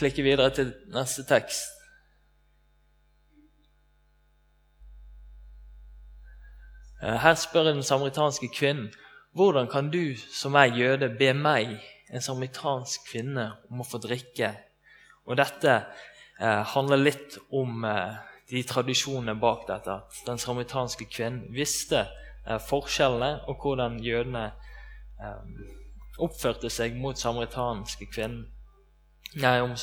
klikke 0.00 0.24
videre 0.24 0.50
til 0.56 0.72
neste 0.94 1.26
tekst. 1.28 1.79
Her 7.00 7.34
spør 7.38 7.70
den 7.70 7.82
samaritanske 7.86 8.50
kvinnen 8.52 8.90
hvordan 9.32 9.68
kan 9.70 9.90
du 9.90 10.16
som 10.34 10.54
er 10.58 10.74
jøde, 10.74 11.08
be 11.18 11.32
meg, 11.34 11.76
en 12.10 12.22
samaritansk 12.22 13.06
kvinne, 13.12 13.46
om 13.70 13.82
å 13.82 13.86
få 13.86 14.00
drikke? 14.02 14.50
Og 15.30 15.38
dette 15.38 15.76
eh, 16.40 16.62
handler 16.72 16.98
litt 16.98 17.36
om 17.54 17.84
eh, 17.86 18.18
de 18.50 18.62
tradisjonene 18.66 19.36
bak 19.38 19.68
dette. 19.68 20.00
At 20.02 20.24
den 20.26 20.40
samaritanske 20.42 21.06
kvinnen 21.06 21.46
visste 21.54 22.02
eh, 22.02 22.58
forskjellene 22.58 23.46
og 23.46 23.62
hvordan 23.62 24.00
jødene 24.02 24.48
eh, 24.50 25.62
oppførte 26.18 26.70
seg 26.72 26.98
mot 26.98 27.18
samaritanske 27.18 28.10
kvinnen. 28.10 28.48
Nei, 29.38 29.60
om, 29.62 29.76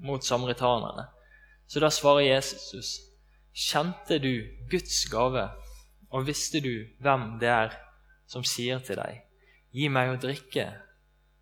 mot 0.00 0.24
samaritanerne. 0.24 1.10
Så 1.68 1.84
da 1.84 1.92
svarer 1.92 2.24
Jesus, 2.24 2.94
kjente 3.52 4.16
du 4.24 4.32
Guds 4.72 5.02
gave, 5.12 5.50
og 6.10 6.26
visste 6.26 6.60
du 6.64 6.72
hvem 7.04 7.36
det 7.40 7.50
er 7.52 7.76
som 8.28 8.44
sier 8.44 8.80
til 8.84 9.00
deg, 9.00 9.22
gi 9.72 9.88
meg 9.92 10.12
å 10.12 10.20
drikke, 10.20 10.66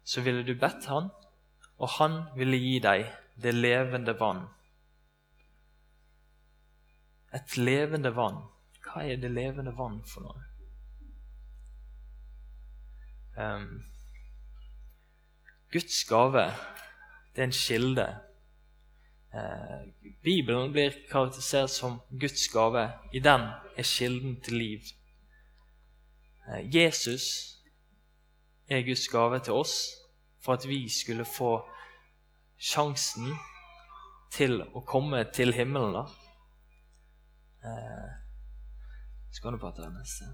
så 0.06 0.22
ville 0.22 0.44
du 0.46 0.54
bedt 0.58 0.86
han, 0.90 1.10
og 1.76 1.88
han 1.98 2.20
ville 2.38 2.58
gi 2.58 2.76
deg 2.82 3.06
det 3.42 3.54
levende 3.54 4.14
vann. 4.18 4.46
Et 7.34 7.56
levende 7.58 8.14
vann. 8.16 8.38
Hva 8.86 9.02
er 9.04 9.18
det 9.20 9.32
levende 9.34 9.74
vann 9.76 9.98
for 10.08 10.24
noe? 10.24 10.44
Um, 13.36 13.82
Guds 15.74 15.98
gave, 16.08 16.46
det 17.34 17.42
er 17.42 17.50
en 17.50 17.52
kilde. 17.52 18.06
Uh, 19.36 19.82
Bibelen 20.22 20.72
blir 20.72 20.94
karakterisert 21.10 21.70
som 21.70 22.00
Guds 22.20 22.48
gave. 22.48 22.86
I 23.12 23.20
den 23.20 23.40
er 23.76 23.82
kilden 23.82 24.40
til 24.40 24.54
liv. 24.54 24.80
Uh, 26.48 26.76
Jesus 26.76 27.56
er 28.68 28.82
Guds 28.82 29.08
gave 29.08 29.40
til 29.40 29.52
oss 29.52 29.74
for 30.40 30.52
at 30.52 30.68
vi 30.68 30.88
skulle 30.88 31.24
få 31.24 31.58
sjansen 32.56 33.34
til 34.32 34.60
å 34.62 34.82
komme 34.86 35.24
til 35.34 35.52
himmelen. 35.54 35.94
da. 35.96 36.04
Eh, 37.66 38.10
skal 39.30 39.52
du 39.52 39.58
bare 39.58 39.74
ta 39.76 39.88
neste. 39.90 40.28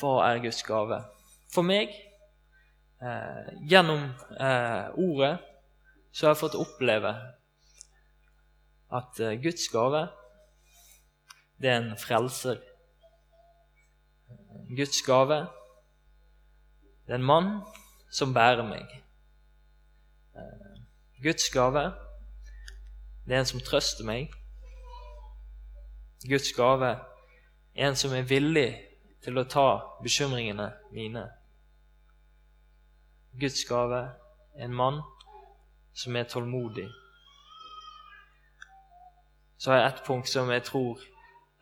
Hva 0.00 0.12
er 0.28 0.42
Guds 0.44 0.62
gave? 0.62 1.00
For 1.52 1.66
meg, 1.66 1.94
eh, 3.02 3.52
gjennom 3.70 4.08
eh, 4.40 4.88
ordet, 4.94 5.38
så 6.12 6.26
har 6.26 6.34
jeg 6.34 6.42
fått 6.42 6.58
oppleve 6.58 7.12
at 8.90 9.20
eh, 9.20 9.36
Guds 9.42 9.68
gave, 9.68 10.08
det 11.60 11.70
er 11.70 11.78
en 11.80 11.96
frelser. 11.98 12.60
Guds 14.76 15.02
gave, 15.06 15.46
det 17.06 17.14
er 17.14 17.20
en 17.20 17.26
mann 17.26 17.50
som 18.10 18.34
bærer 18.34 18.66
meg. 18.66 18.90
Eh, 20.36 20.80
Guds 21.22 21.50
gave, 21.50 21.92
det 23.26 23.34
er 23.34 23.44
en 23.44 23.50
som 23.52 23.60
trøster 23.60 24.06
meg. 24.06 24.32
Guds 26.28 26.52
gave 26.52 26.94
er 27.74 27.86
en 27.88 27.96
som 27.96 28.12
er 28.12 28.26
villig 28.28 28.70
til 29.24 29.38
å 29.38 29.46
ta 29.48 29.68
bekymringene 30.02 30.72
mine. 30.92 31.28
Guds 33.38 33.64
gave 33.64 34.10
en 34.58 34.74
mann 34.74 35.02
som 35.94 36.16
er 36.16 36.24
tålmodig. 36.24 36.88
Så 39.58 39.70
har 39.70 39.78
jeg 39.78 39.92
ett 39.92 40.04
punkt 40.06 40.28
som 40.28 40.50
jeg 40.50 40.62
tror 40.62 41.00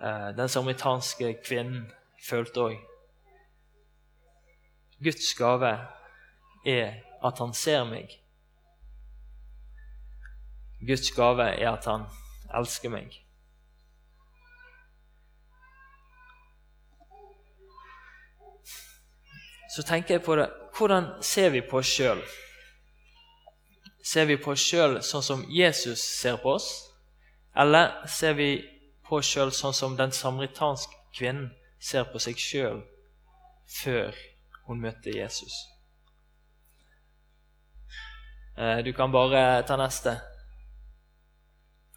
eh, 0.00 0.36
den 0.36 0.48
samaritanske 0.48 1.34
kvinnen 1.44 1.90
følte 2.28 2.60
òg. 2.60 2.76
Guds 5.02 5.34
gave 5.34 5.72
er 6.66 7.02
at 7.24 7.38
han 7.38 7.54
ser 7.54 7.84
meg. 7.84 8.14
Guds 10.86 11.10
gave 11.10 11.42
er 11.42 11.70
at 11.72 11.84
han 11.84 12.06
elsker 12.54 12.90
meg. 12.90 13.24
Så 19.74 19.82
tenker 19.82 20.14
jeg 20.14 20.22
på 20.22 20.36
det 20.36 20.48
Hvordan 20.78 21.22
ser 21.22 21.50
vi 21.50 21.60
på 21.60 21.80
oss 21.80 21.90
sjøl? 21.90 22.20
Ser 24.04 24.28
vi 24.30 24.36
på 24.38 24.52
oss 24.52 24.62
sjøl 24.62 25.00
sånn 25.02 25.24
som 25.26 25.40
Jesus 25.50 25.98
ser 25.98 26.36
på 26.38 26.52
oss? 26.54 26.68
Eller 27.58 27.96
ser 28.06 28.36
vi 28.38 28.52
på 29.02 29.18
oss 29.18 29.26
sjøl 29.26 29.50
sånn 29.50 29.74
som 29.74 29.96
den 29.98 30.14
samaritanske 30.14 30.94
kvinnen 31.18 31.48
ser 31.82 32.06
på 32.12 32.22
seg 32.22 32.38
sjøl 32.38 32.84
før 33.80 34.14
hun 34.68 34.78
møtte 34.84 35.16
Jesus? 35.16 35.56
Eh, 38.54 38.78
du 38.86 38.92
kan 38.94 39.10
bare 39.10 39.64
ta 39.66 39.74
neste. 39.80 40.14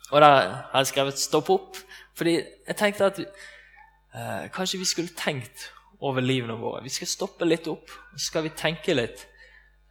Og 0.09 0.25
der 0.25 0.49
har 0.73 0.81
jeg 0.81 0.87
skrevet 0.87 1.19
'stopp 1.19 1.49
opp', 1.49 1.77
fordi 2.17 2.33
jeg 2.67 2.75
tenkte 2.77 3.05
at 3.05 3.19
eh, 3.19 4.49
kanskje 4.49 4.79
vi 4.79 4.85
skulle 4.85 5.13
tenkt 5.17 5.69
over 6.01 6.21
livene 6.21 6.57
våre. 6.57 6.81
Vi 6.83 6.93
skal 6.93 7.09
stoppe 7.09 7.45
litt 7.45 7.67
opp, 7.69 7.89
og 7.89 8.17
så 8.17 8.25
skal 8.31 8.47
vi 8.47 8.55
tenke 8.57 8.95
litt. 8.97 9.27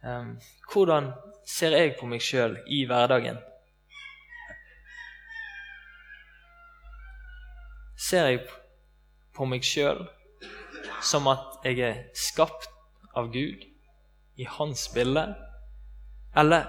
Um, 0.03 0.35
hvordan 0.71 1.11
ser 1.47 1.75
jeg 1.77 1.95
på 1.99 2.09
meg 2.09 2.23
sjøl 2.25 2.57
i 2.67 2.83
hverdagen? 2.89 3.39
Ser 8.01 8.31
jeg 8.31 8.41
på 9.37 9.47
meg 9.47 9.63
sjøl 9.63 10.03
som 11.05 11.29
at 11.31 11.63
jeg 11.65 11.79
er 11.85 12.03
skapt 12.17 12.69
av 13.17 13.31
Gud 13.33 13.63
i 14.41 14.47
Hans 14.57 14.87
bilde? 14.93 15.27
Eller 16.35 16.67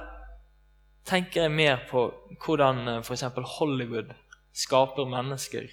tenker 1.08 1.46
jeg 1.46 1.56
mer 1.56 1.82
på 1.90 2.06
hvordan 2.44 2.98
f.eks. 3.00 3.24
Hollywood 3.56 4.12
skaper 4.52 5.08
mennesker? 5.08 5.66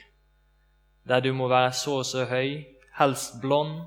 Der 1.08 1.22
du 1.26 1.34
må 1.34 1.48
være 1.52 1.74
så 1.74 2.00
og 2.02 2.06
så 2.06 2.26
høy, 2.30 2.64
helst 3.00 3.40
blond, 3.42 3.82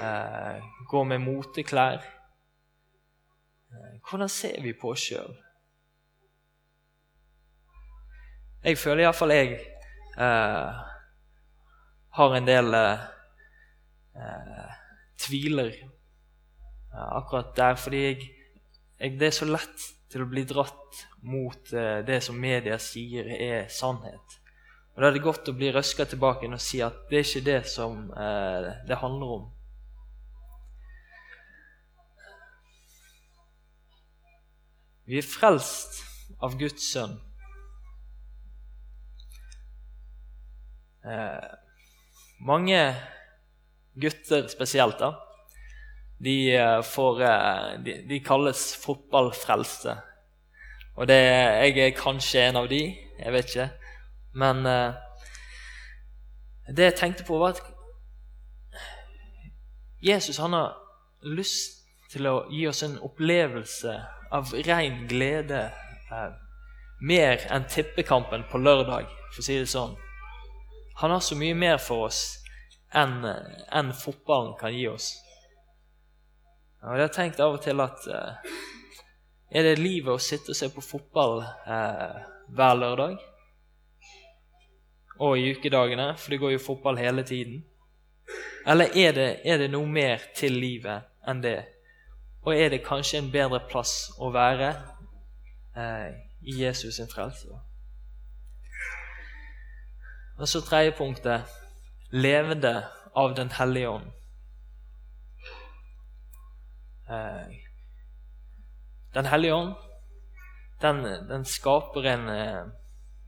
eh, 0.00 0.62
gå 0.88 1.04
med 1.04 1.18
moteklær. 1.18 2.02
Eh, 3.72 4.00
hvordan 4.10 4.28
ser 4.28 4.62
vi 4.62 4.72
på 4.72 4.92
oss 4.92 5.06
sjøl? 5.08 5.32
Jeg 8.62 8.78
føler 8.78 9.02
iallfall 9.06 9.34
jeg 9.34 9.56
eh, 10.18 10.82
har 12.18 12.36
en 12.36 12.46
del 12.46 12.74
eh, 12.78 13.08
eh 14.14 14.78
tviler 15.22 15.70
akkurat 16.90 17.52
der, 17.56 17.74
fordi 17.78 17.98
jeg, 18.02 18.24
jeg, 18.98 19.12
det 19.20 19.26
er 19.28 19.34
så 19.36 19.46
lett 19.46 19.84
til 20.10 20.24
å 20.24 20.26
bli 20.26 20.42
dratt 20.44 20.98
mot 21.22 21.70
det 22.06 22.18
som 22.26 22.40
media 22.42 22.74
sier 22.82 23.28
er 23.36 23.68
sannhet. 23.70 24.41
Og 24.94 25.02
Da 25.02 25.08
er 25.08 25.16
det 25.16 25.24
godt 25.24 25.48
å 25.48 25.56
bli 25.56 25.70
røska 25.72 26.04
tilbake 26.04 26.50
og 26.52 26.60
si 26.60 26.82
at 26.84 27.06
det 27.08 27.18
er 27.18 27.24
ikke 27.24 27.46
det 27.46 27.60
som 27.72 28.10
eh, 28.12 28.70
det 28.88 29.00
handler 29.00 29.36
om. 29.38 29.50
Vi 35.08 35.18
er 35.18 35.26
frelst 35.26 36.02
av 36.44 36.58
Guds 36.60 36.84
sønn. 36.92 37.16
Eh, 41.02 41.48
mange 42.46 42.78
gutter 43.98 44.46
spesielt, 44.52 45.00
da, 45.00 45.14
de, 46.22 46.36
eh, 46.54 46.78
får, 46.86 47.22
eh, 47.26 47.68
de, 47.82 47.96
de 48.08 48.20
kalles 48.22 48.76
fotballfrelste. 48.84 49.96
Og 50.96 51.08
det, 51.08 51.18
jeg 51.18 51.78
er 51.80 51.96
kanskje 51.96 52.48
en 52.50 52.60
av 52.62 52.68
de, 52.70 52.84
jeg 53.18 53.32
vet 53.34 53.48
ikke. 53.50 53.70
Men 54.34 54.66
eh, 54.66 54.94
det 56.68 56.90
jeg 56.90 56.98
tenkte 56.98 57.24
på, 57.24 57.38
var 57.38 57.56
at 57.56 57.62
Jesus 60.02 60.38
han 60.42 60.56
har 60.56 60.76
lyst 61.22 61.82
til 62.12 62.26
å 62.26 62.36
gi 62.50 62.66
oss 62.68 62.82
en 62.82 62.98
opplevelse 63.04 63.96
av 64.32 64.54
ren 64.66 65.04
glede. 65.10 65.66
Eh, 66.12 66.30
mer 67.02 67.42
enn 67.50 67.66
tippekampen 67.66 68.44
på 68.50 68.60
lørdag, 68.62 69.08
for 69.32 69.42
å 69.42 69.46
si 69.46 69.58
det 69.58 69.70
sånn. 69.70 69.96
Han 71.00 71.10
har 71.10 71.22
så 71.24 71.34
mye 71.38 71.56
mer 71.58 71.80
for 71.82 72.06
oss 72.06 72.20
enn 72.94 73.24
en 73.26 73.92
fotballen 73.96 74.54
kan 74.60 74.74
gi 74.74 74.86
oss. 74.86 75.08
Og 76.82 76.96
Jeg 76.98 77.06
har 77.06 77.14
tenkt 77.14 77.40
av 77.40 77.56
og 77.56 77.62
til 77.62 77.80
at 77.82 78.06
eh, 78.10 78.54
er 79.54 79.66
det 79.66 79.78
livet 79.78 80.14
å 80.14 80.22
sitte 80.22 80.50
og 80.50 80.58
se 80.58 80.68
på 80.72 80.82
fotball 80.82 81.42
eh, 81.42 82.22
hver 82.54 82.78
lørdag? 82.78 83.18
Og 85.22 85.38
i 85.38 85.52
ukedagene, 85.54 86.12
for 86.18 86.34
det 86.34 86.40
går 86.40 86.56
jo 86.56 86.64
fotball 86.66 86.98
hele 86.98 87.22
tiden? 87.22 87.64
Eller 88.66 88.90
er 88.96 89.12
det, 89.12 89.28
er 89.44 89.58
det 89.58 89.70
noe 89.70 89.86
mer 89.86 90.22
til 90.34 90.56
livet 90.58 91.06
enn 91.28 91.42
det? 91.42 91.60
Og 92.42 92.56
er 92.58 92.72
det 92.72 92.82
kanskje 92.86 93.20
en 93.22 93.30
bedre 93.30 93.60
plass 93.70 94.10
å 94.18 94.32
være 94.34 94.72
eh, 95.78 96.08
i 96.42 96.56
Jesus 96.64 96.98
sin 96.98 97.10
frelse? 97.10 97.54
Og 100.38 100.48
så 100.48 100.62
tredje 100.66 100.96
punktet 100.98 101.46
levende 102.10 102.82
av 103.14 103.34
Den 103.36 103.50
hellige 103.54 103.88
ånd. 103.88 104.10
Eh, 107.10 107.58
den 109.14 109.26
hellige 109.26 109.54
ånd, 109.54 109.74
den, 110.82 111.04
den 111.28 111.44
skaper 111.44 112.06
en 112.08 112.28
eh, 112.28 112.62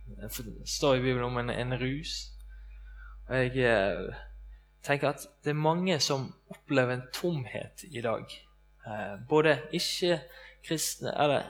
det 0.07 0.69
står 0.69 0.95
i 0.95 1.01
Bibelen 1.01 1.25
om 1.25 1.39
en, 1.39 1.51
en 1.51 1.77
rus. 1.81 2.15
Og 3.29 3.37
jeg 3.37 3.57
eh, 3.57 4.15
tenker 4.85 5.09
at 5.09 5.27
det 5.45 5.51
er 5.51 5.61
mange 5.61 5.99
som 6.01 6.35
opplever 6.51 6.95
en 6.95 7.07
tomhet 7.15 7.85
i 7.91 8.01
dag. 8.05 8.25
Eh, 8.87 9.15
både 9.29 9.59
ikke 9.73 10.21
kristne, 10.65 11.13
eller 11.23 11.43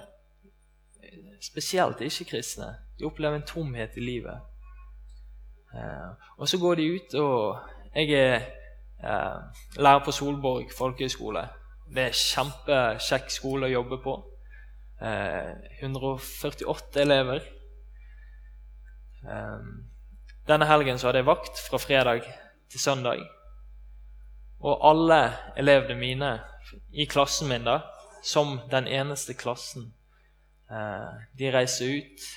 spesielt 1.42 2.00
ikke-kristne, 2.00 2.74
de 2.98 3.04
opplever 3.04 3.36
en 3.36 3.46
tomhet 3.46 3.96
i 3.96 4.00
livet. 4.00 4.40
Eh, 5.74 6.10
og 6.36 6.48
så 6.48 6.58
går 6.58 6.74
de 6.74 6.90
ut, 6.94 7.14
og 7.14 7.58
jeg 7.94 8.10
er 8.10 8.34
eh, 9.02 9.40
lærer 9.76 10.04
på 10.04 10.12
Solborg 10.12 10.70
folkehøgskole. 10.78 11.48
Det 11.94 12.08
er 12.08 12.16
kjempekjekk 12.18 13.30
skole 13.30 13.68
å 13.68 13.74
jobbe 13.74 14.00
på. 14.04 14.14
Eh, 15.02 15.50
148 15.82 17.02
elever. 17.02 17.42
Eh, 19.24 19.60
denne 20.48 20.68
helgen 20.68 20.98
så 20.98 21.08
hadde 21.08 21.22
jeg 21.22 21.30
vakt 21.30 21.60
fra 21.68 21.80
fredag 21.80 22.26
til 22.70 22.80
søndag. 22.80 23.22
Og 24.64 24.80
alle 24.90 25.20
elevene 25.56 25.98
mine 25.98 26.30
i 26.92 27.06
klassen 27.08 27.48
min, 27.48 27.64
da, 27.64 27.80
som 28.24 28.58
den 28.70 28.86
eneste 28.88 29.34
klassen, 29.34 29.92
eh, 30.70 31.12
de 31.38 31.52
reiser 31.52 31.98
ut 31.98 32.28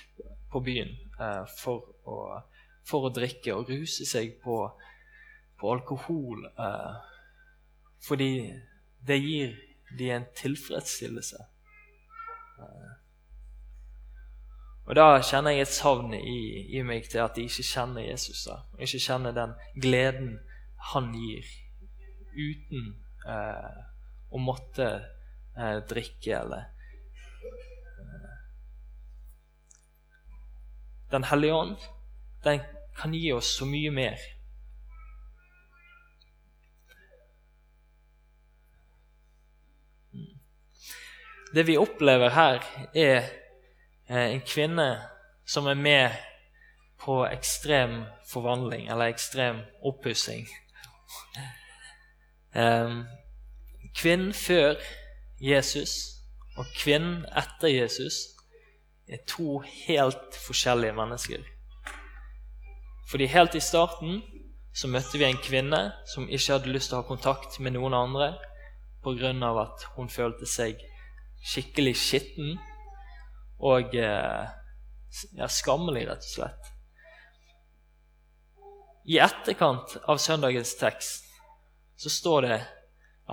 på 0.51 0.59
byen 0.63 0.91
eh, 1.19 1.43
for 1.59 1.83
å, 2.07 2.17
for, 2.87 3.07
å, 3.07 3.13
drikke 3.15 3.55
og 3.55 3.71
ruse 3.71 4.07
seg 4.07 4.37
på, 4.43 4.59
på 5.59 5.71
alkohol. 5.71 6.47
Eh, 6.51 6.97
fordi 8.07 8.31
det 9.07 9.19
gir 9.23 9.55
de 9.97 10.11
en 10.11 10.27
tilfredsstillelse. 10.35 11.45
Og 14.87 14.95
Da 14.95 15.19
kjenner 15.19 15.51
jeg 15.51 15.65
et 15.65 15.73
savn 15.75 16.13
i, 16.15 16.37
i, 16.71 16.81
meg 16.87 17.09
til 17.11 17.19
at 17.19 17.35
de 17.35 17.43
ikke 17.43 17.65
kjenner 17.67 18.05
Jesus. 18.07 18.45
da, 18.47 18.61
Jeg 18.79 18.87
Ikke 18.87 19.03
kjenner 19.03 19.33
den 19.35 19.55
gleden 19.81 20.39
han 20.93 21.09
gir, 21.11 21.43
uten 22.37 22.93
eh, 23.27 23.79
å 24.31 24.39
måtte 24.39 24.87
eh, 25.57 25.79
drikke 25.89 26.37
eller 26.37 26.69
eh. 27.99 28.37
Den 31.11 31.27
hellige 31.27 31.57
ånd, 31.57 31.83
den 32.45 32.63
kan 32.95 33.15
gi 33.15 33.33
oss 33.35 33.49
så 33.57 33.67
mye 33.67 33.91
mer. 33.91 34.23
Mm. 40.13 40.31
Det 41.51 41.67
vi 41.67 41.77
opplever 41.81 42.31
her, 42.37 42.63
er 42.95 43.27
en 44.09 44.41
kvinne 44.41 44.87
som 45.47 45.67
er 45.67 45.73
med 45.73 46.15
på 46.99 47.25
ekstrem 47.25 48.03
forvandling, 48.27 48.89
eller 48.89 49.11
ekstrem 49.11 49.59
oppussing. 49.85 50.47
Kvinnen 53.97 54.33
før 54.33 54.75
Jesus 55.41 55.91
og 56.57 56.65
kvinnen 56.77 57.25
etter 57.37 57.69
Jesus 57.69 58.13
er 59.07 59.21
to 59.27 59.59
helt 59.87 60.35
forskjellige 60.47 60.93
mennesker. 60.93 61.43
Fordi 63.09 63.25
helt 63.25 63.55
i 63.55 63.63
starten 63.63 64.21
så 64.75 64.87
møtte 64.87 65.17
vi 65.17 65.25
en 65.25 65.39
kvinne 65.43 65.79
som 66.13 66.27
ikke 66.29 66.57
hadde 66.57 66.73
lyst 66.73 66.91
til 66.91 66.97
å 66.97 67.03
ha 67.03 67.07
kontakt 67.07 67.59
med 67.59 67.77
noen 67.77 67.93
andre 67.93 68.33
pga. 69.03 69.31
at 69.61 69.85
hun 69.95 70.09
følte 70.09 70.45
seg 70.45 70.81
skikkelig 71.45 71.95
skitten 71.95 72.57
og 73.59 73.95
eh, 73.95 74.49
ja, 75.37 75.47
skammelig, 75.49 76.07
rett 76.09 76.25
og 76.25 76.33
slett. 76.33 76.73
I 79.07 79.21
etterkant 79.23 79.95
av 80.11 80.19
søndagens 80.19 80.75
tekst 80.79 81.29
så 81.97 82.11
står 82.11 82.41
det 82.45 82.59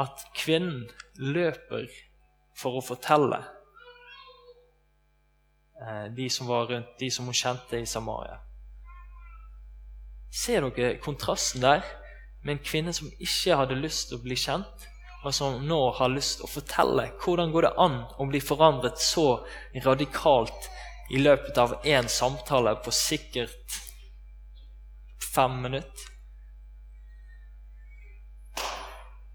at 0.00 0.22
kvinnen 0.38 0.86
løper 1.18 1.88
for 2.58 2.78
å 2.78 2.84
fortelle 2.84 3.40
eh, 5.82 6.06
de 6.14 6.28
som 6.30 6.48
var 6.50 6.70
rundt, 6.70 6.94
de 6.98 7.10
som 7.10 7.26
hun 7.26 7.36
kjente 7.36 7.82
i 7.82 7.90
Samaria. 7.90 8.38
Ser 10.34 10.66
dere 10.70 10.96
kontrasten 11.02 11.62
der 11.62 11.84
med 12.44 12.56
en 12.56 12.64
kvinne 12.64 12.94
som 12.94 13.10
ikke 13.18 13.58
hadde 13.58 13.78
lyst 13.78 14.08
til 14.08 14.18
å 14.18 14.24
bli 14.24 14.38
kjent, 14.38 14.88
og 15.24 15.34
som 15.34 15.60
nå 15.66 15.80
har 15.98 16.12
lyst 16.12 16.38
til 16.38 16.46
å 16.46 16.52
fortelle 16.52 17.06
hvordan 17.22 17.52
går 17.52 17.66
det 17.66 17.74
an 17.80 17.96
å 18.20 18.26
bli 18.28 18.40
forandret 18.44 19.00
så 19.00 19.26
radikalt 19.84 20.68
i 21.14 21.20
løpet 21.20 21.58
av 21.60 21.78
én 21.84 22.08
samtale 22.08 22.76
på 22.84 22.92
sikkert 22.94 23.78
fem 25.34 25.56
minutter. 25.62 26.10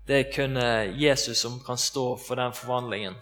Det 0.08 0.18
er 0.18 0.32
kun 0.34 0.58
Jesus 0.98 1.42
som 1.42 1.60
kan 1.66 1.78
stå 1.78 2.16
for 2.18 2.40
den 2.40 2.54
forvandlingen. 2.58 3.18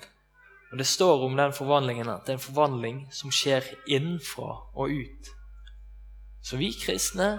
Og 0.72 0.78
Det 0.78 0.88
står 0.88 1.26
om 1.26 1.36
den 1.36 1.52
forvandlingen 1.56 2.10
at 2.10 2.26
det 2.26 2.36
er 2.36 2.40
en 2.40 2.48
forvandling 2.48 3.02
som 3.12 3.32
skjer 3.32 3.68
innenfra 3.88 4.54
og 4.76 4.92
ut. 4.92 5.32
Så 6.44 6.60
vi 6.60 6.72
kristne 6.72 7.38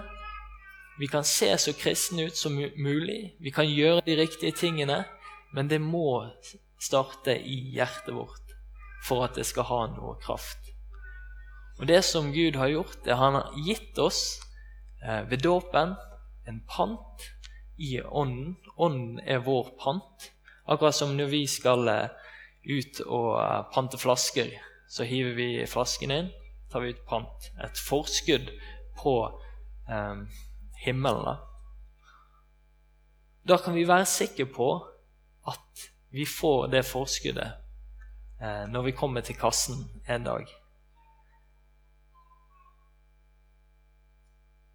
vi 0.99 1.07
kan 1.07 1.23
se 1.23 1.57
så 1.57 1.73
kristne 1.73 2.23
ut 2.23 2.35
som 2.35 2.55
mulig. 2.75 3.35
Vi 3.39 3.51
kan 3.51 3.69
gjøre 3.71 4.01
de 4.05 4.17
riktige 4.19 4.51
tingene. 4.51 5.05
Men 5.53 5.67
det 5.67 5.81
må 5.81 6.23
starte 6.79 7.35
i 7.35 7.57
hjertet 7.75 8.13
vårt 8.15 8.55
for 9.05 9.25
at 9.25 9.37
det 9.39 9.47
skal 9.47 9.67
ha 9.69 9.81
noe 9.93 10.17
kraft. 10.21 10.73
Og 11.79 11.87
Det 11.87 12.01
som 12.03 12.33
Gud 12.35 12.57
har 12.59 12.67
gjort, 12.67 12.97
det 13.05 13.15
han 13.15 13.37
har 13.39 13.53
gitt 13.65 13.97
oss 13.97 14.39
eh, 15.03 15.23
ved 15.29 15.43
dåpen 15.43 15.95
en 16.47 16.59
pant 16.67 17.23
i 17.79 18.01
Ånden. 18.01 18.57
Ånden 18.75 19.19
er 19.23 19.39
vår 19.45 19.71
pant. 19.79 20.31
Akkurat 20.67 20.95
som 20.95 21.15
når 21.17 21.31
vi 21.31 21.45
skal 21.47 21.87
eh, 21.87 22.09
ut 22.67 22.99
og 23.07 23.39
eh, 23.39 23.61
pante 23.73 23.97
flasker, 23.97 24.51
så 24.89 25.07
hiver 25.07 25.37
vi 25.37 25.49
flasken 25.69 26.11
inn, 26.11 26.31
tar 26.71 26.83
vi 26.83 26.91
ut 26.93 27.05
pant. 27.07 27.49
Et 27.63 27.83
forskudd 27.87 28.51
på 28.99 29.15
eh, 29.87 30.43
himmelen. 30.83 31.39
Da 33.47 33.57
kan 33.57 33.73
vi 33.73 33.87
være 33.87 34.05
sikre 34.09 34.49
på 34.51 34.73
at 35.49 35.89
vi 36.13 36.25
får 36.25 36.69
det 36.73 36.85
forskuddet 36.87 37.51
eh, 38.41 38.65
når 38.71 38.89
vi 38.89 38.95
kommer 38.97 39.25
til 39.25 39.37
kassen 39.37 39.83
en 40.09 40.25
dag. 40.25 40.47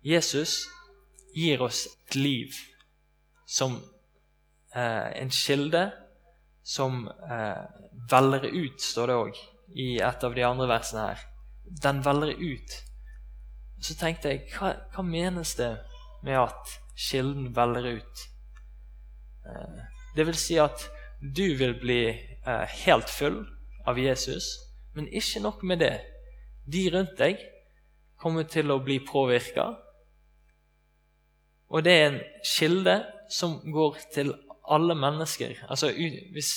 Jesus 0.04 0.66
gir 1.34 1.62
oss 1.64 1.86
et 1.86 2.16
liv 2.18 2.52
som 3.46 3.78
eh, 4.74 5.10
en 5.22 5.30
kilde 5.32 5.86
som 6.64 7.08
eh, 7.08 7.62
veller 8.10 8.44
ut, 8.44 8.80
står 8.80 9.08
det 9.08 9.16
òg 9.20 9.40
i 9.74 9.88
et 10.00 10.24
av 10.24 10.36
de 10.36 10.44
andre 10.44 10.68
versene 10.68 11.08
her. 11.08 11.24
Den 11.64 12.02
veller 12.04 12.32
ut. 12.36 12.76
Så 13.80 13.96
tenkte 14.00 14.32
jeg, 14.32 14.46
hva, 14.54 14.74
hva 14.94 15.04
menes 15.04 15.54
det 15.58 15.72
med 16.24 16.38
at 16.40 16.76
kilden 17.08 17.50
veller 17.56 17.90
ut? 17.98 18.24
Eh, 19.48 19.82
det 20.16 20.26
vil 20.26 20.38
si 20.38 20.58
at 20.62 20.86
du 21.20 21.56
vil 21.58 21.74
bli 21.80 22.02
eh, 22.08 22.66
helt 22.84 23.10
full 23.10 23.42
av 23.86 23.98
Jesus, 23.98 24.58
men 24.94 25.08
ikke 25.08 25.42
nok 25.42 25.62
med 25.62 25.82
det. 25.82 25.96
De 26.64 26.84
rundt 26.92 27.16
deg 27.18 27.40
kommer 28.20 28.46
til 28.48 28.70
å 28.72 28.80
bli 28.84 29.00
påvirka. 29.04 29.72
Og 31.68 31.84
det 31.84 31.92
er 31.92 32.06
en 32.06 32.20
kilde 32.46 33.00
som 33.32 33.58
går 33.72 33.98
til 34.14 34.32
alle 34.70 34.94
mennesker. 34.94 35.64
Altså, 35.68 35.90
hvis, 36.32 36.52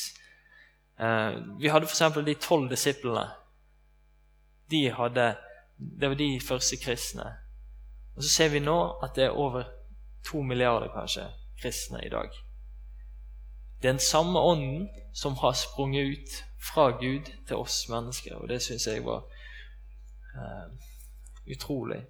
eh, 0.99 1.39
vi 1.59 1.71
hadde 1.73 1.89
f.eks. 1.89 2.21
de 2.25 2.35
tolv 2.35 2.69
disiplene. 2.69 3.25
De 4.71 4.89
hadde, 4.91 5.35
det 5.77 6.09
var 6.09 6.15
de 6.19 6.29
første 6.43 6.77
kristne. 6.77 7.27
Og 8.15 8.23
så 8.23 8.29
ser 8.29 8.49
vi 8.49 8.59
nå 8.59 8.77
at 9.03 9.15
det 9.15 9.27
er 9.27 9.39
over 9.39 9.63
to 10.25 10.41
milliarder 10.43 10.91
kanskje 10.93 11.29
kristne 11.61 12.03
i 12.05 12.09
dag. 12.09 12.29
Den 13.83 13.99
samme 13.99 14.39
ånden 14.39 14.89
som 15.13 15.33
har 15.33 15.53
sprunget 15.53 16.05
ut 16.05 16.43
fra 16.73 16.89
Gud 16.89 17.25
til 17.47 17.55
oss 17.55 17.89
mennesker, 17.89 18.35
og 18.35 18.49
det 18.49 18.61
syns 18.61 18.87
jeg 18.87 19.05
var 19.05 19.23
uh, 20.37 20.71
utrolig. 21.51 22.01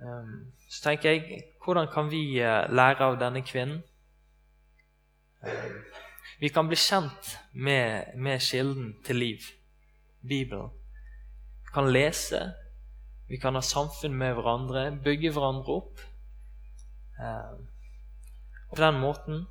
Um, 0.00 0.52
så 0.70 0.82
tenker 0.82 1.10
jeg 1.10 1.42
hvordan 1.64 1.88
kan 1.94 2.10
vi 2.10 2.22
uh, 2.42 2.70
lære 2.70 3.04
av 3.04 3.18
denne 3.20 3.42
kvinnen? 3.42 3.82
Uh, 5.42 5.50
vi 6.40 6.48
kan 6.48 6.68
bli 6.68 6.76
kjent 6.76 7.38
med, 7.52 8.16
med, 8.16 8.40
kilden 8.40 8.94
til 9.04 9.16
liv, 9.16 9.38
Bibelen. 10.28 10.70
Vi 11.62 11.74
kan 11.74 11.92
lese, 11.92 12.40
vi 13.28 13.36
kan 13.36 13.54
ha 13.54 13.60
samfunn 13.60 14.14
med 14.14 14.34
hverandre, 14.34 14.90
bygge 15.04 15.30
hverandre 15.32 15.78
opp. 15.78 16.00
På 18.74 18.82
den 18.82 19.00
måten 19.00 19.46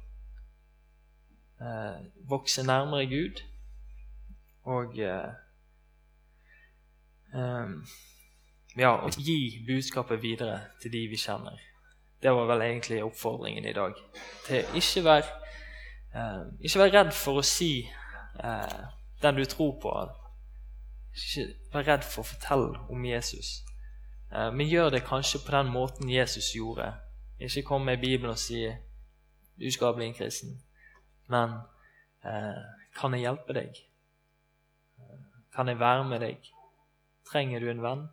eh, 1.62 1.99
vokse 2.29 2.65
nærmere 2.65 3.05
Gud 3.05 3.43
og 4.63 4.99
eh, 4.99 5.31
eh, 7.33 7.69
ja, 8.77 8.89
og 8.89 9.12
gi 9.17 9.63
budskapet 9.67 10.21
videre 10.21 10.59
til 10.81 10.91
de 10.91 11.07
vi 11.07 11.17
kjenner. 11.17 11.59
Det 12.23 12.31
var 12.31 12.47
vel 12.51 12.62
egentlig 12.62 13.03
oppfordringen 13.03 13.65
i 13.65 13.73
dag. 13.73 13.93
Til 14.47 14.65
ikke 14.75 15.03
være 15.03 15.43
Eh, 16.15 16.41
ikke 16.62 16.79
vær 16.79 16.91
redd 16.93 17.13
for 17.17 17.41
å 17.41 17.45
si 17.45 17.71
eh, 17.81 18.81
den 19.23 19.39
du 19.39 19.45
tror 19.49 19.73
på. 19.81 19.93
Ikke 21.13 21.47
vær 21.73 21.88
redd 21.88 22.05
for 22.05 22.21
å 22.21 22.29
fortelle 22.29 22.83
om 22.93 23.07
Jesus. 23.07 23.55
Eh, 24.29 24.51
men 24.53 24.69
gjør 24.69 24.91
det 24.93 25.07
kanskje 25.07 25.41
på 25.41 25.55
den 25.55 25.71
måten 25.73 26.12
Jesus 26.12 26.51
gjorde. 26.53 26.91
Ikke 27.41 27.65
kom 27.65 27.89
med 27.89 28.01
Bibelen 28.03 28.36
og 28.36 28.41
si 28.41 28.62
'du 29.63 29.71
skal 29.71 29.95
bli 29.95 30.06
en 30.06 30.13
kristen', 30.13 30.62
men 31.28 31.49
eh, 32.26 32.63
'kan 32.95 33.13
jeg 33.13 33.21
hjelpe 33.21 33.54
deg'? 33.54 33.76
Kan 35.56 35.67
jeg 35.67 35.80
være 35.80 36.04
med 36.10 36.19
deg? 36.19 36.38
Trenger 37.32 37.60
du 37.60 37.69
en 37.69 37.84
venn? 37.84 38.08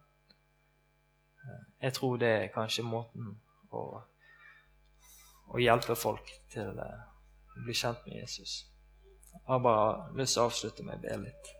Eh, 1.44 1.62
jeg 1.82 1.92
tror 1.92 2.16
det 2.16 2.28
er 2.28 2.52
kanskje 2.54 2.82
måten 2.82 3.40
å, 3.72 4.02
å 5.48 5.58
hjelpe 5.58 5.96
folk 5.96 6.30
til 6.52 6.68
eh, 6.78 7.00
å 7.56 7.64
bli 7.64 7.74
kjent 7.74 8.04
med 8.06 8.20
Jesus. 8.20 8.66
Jeg 9.32 9.42
har 9.46 9.58
bare 9.64 10.12
lyst 10.18 10.36
til 10.36 10.42
å 10.42 10.50
avslutte 10.50 10.84
med 10.84 11.00
å 11.00 11.02
be 11.06 11.16
litt. 11.24 11.50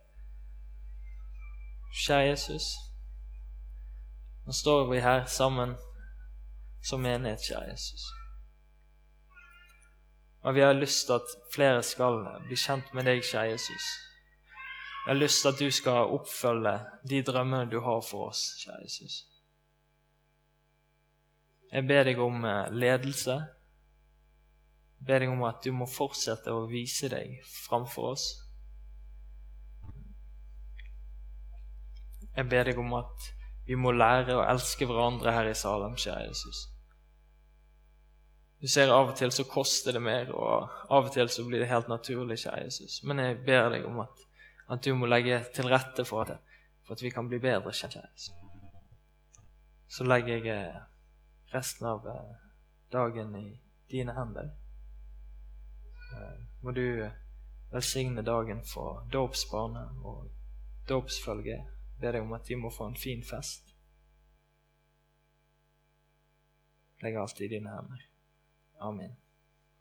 Kjære 2.05 2.29
Jesus. 2.29 2.70
Nå 4.46 4.53
står 4.53 4.90
vi 4.92 5.00
her 5.00 5.24
sammen 5.26 5.76
som 6.83 7.00
menighet, 7.00 7.40
kjære 7.40 7.72
Jesus. 7.72 8.19
Og 10.42 10.55
vi 10.55 10.61
har 10.61 10.72
lyst 10.72 11.07
til 11.07 11.12
at 11.12 11.35
flere 11.55 11.83
skal 11.83 12.22
bli 12.46 12.57
kjent 12.57 12.94
med 12.96 13.05
deg, 13.05 13.20
kjære 13.24 13.53
Jesus. 13.53 13.88
Jeg 15.00 15.12
har 15.14 15.18
lyst 15.20 15.42
til 15.42 15.48
at 15.48 15.61
du 15.61 15.70
skal 15.70 16.14
oppfølge 16.16 16.79
de 17.11 17.22
drømmene 17.22 17.70
du 17.70 17.81
har 17.81 18.00
for 18.11 18.31
oss, 18.31 18.44
kjære 18.64 18.83
Jesus. 18.83 19.26
Jeg 21.72 21.87
ber 21.87 22.05
deg 22.09 22.18
om 22.18 22.44
eh, 22.44 22.72
ledelse. 22.72 23.37
Jeg 24.98 25.07
ber 25.07 25.22
deg 25.22 25.33
om 25.33 25.44
at 25.48 25.61
du 25.64 25.72
må 25.76 25.87
fortsette 25.87 26.53
å 26.53 26.64
vise 26.70 27.09
deg 27.12 27.37
framfor 27.44 28.14
oss. 28.14 28.26
Jeg 32.37 32.48
ber 32.48 32.64
deg 32.64 32.81
om 32.81 32.96
at 32.96 33.31
vi 33.68 33.76
må 33.79 33.92
lære 33.92 34.35
å 34.35 34.44
elske 34.48 34.88
hverandre 34.88 35.37
her 35.37 35.50
i 35.50 35.55
Salem, 35.55 35.94
kjære 36.00 36.26
Jesus. 36.31 36.69
Du 38.61 38.68
ser 38.68 38.92
Av 38.92 39.09
og 39.09 39.14
til 39.16 39.33
så 39.33 39.46
koster 39.49 39.96
det 39.96 40.03
mer, 40.05 40.29
og 40.37 40.68
av 40.92 41.07
og 41.09 41.14
til 41.14 41.29
så 41.33 41.46
blir 41.46 41.62
det 41.62 41.70
helt 41.70 41.88
naturlig, 41.88 42.42
kjære 42.42 42.66
Jesus. 42.66 42.99
Men 43.09 43.23
jeg 43.23 43.38
ber 43.46 43.70
deg 43.73 43.87
om 43.88 44.03
at, 44.05 44.27
at 44.68 44.85
du 44.85 44.92
må 44.94 45.09
legge 45.09 45.40
til 45.55 45.70
rette 45.73 46.05
for, 46.05 46.29
det, 46.29 46.37
for 46.85 46.99
at 46.99 47.03
vi 47.03 47.12
kan 47.14 47.29
bli 47.29 47.40
bedre 47.40 47.73
kjære 47.73 48.05
Jesus. 48.05 48.35
Så 49.90 50.05
legger 50.05 50.44
jeg 50.44 50.53
eh, 50.53 50.83
resten 51.55 51.88
av 51.88 52.05
eh, 52.07 52.37
dagen 52.92 53.33
i 53.40 53.46
dine 53.90 54.14
hender. 54.14 54.53
Eh, 56.12 56.37
må 56.61 56.77
du 56.77 56.85
velsigne 57.73 58.23
dagen 58.23 58.61
for 58.66 59.07
dåpsbarnet 59.12 60.05
og 60.05 60.29
dåpsfølget 60.88 61.64
ber 62.01 62.12
deg 62.12 62.29
om 62.29 62.37
at 62.37 62.46
de 62.49 62.61
må 62.61 62.70
få 62.70 62.90
en 62.90 63.01
fin 63.01 63.25
fest. 63.25 63.75
Legg 67.01 67.16
alt 67.16 67.40
i 67.40 67.49
dine 67.49 67.73
hender. 67.73 68.10
Amen. 68.80 69.16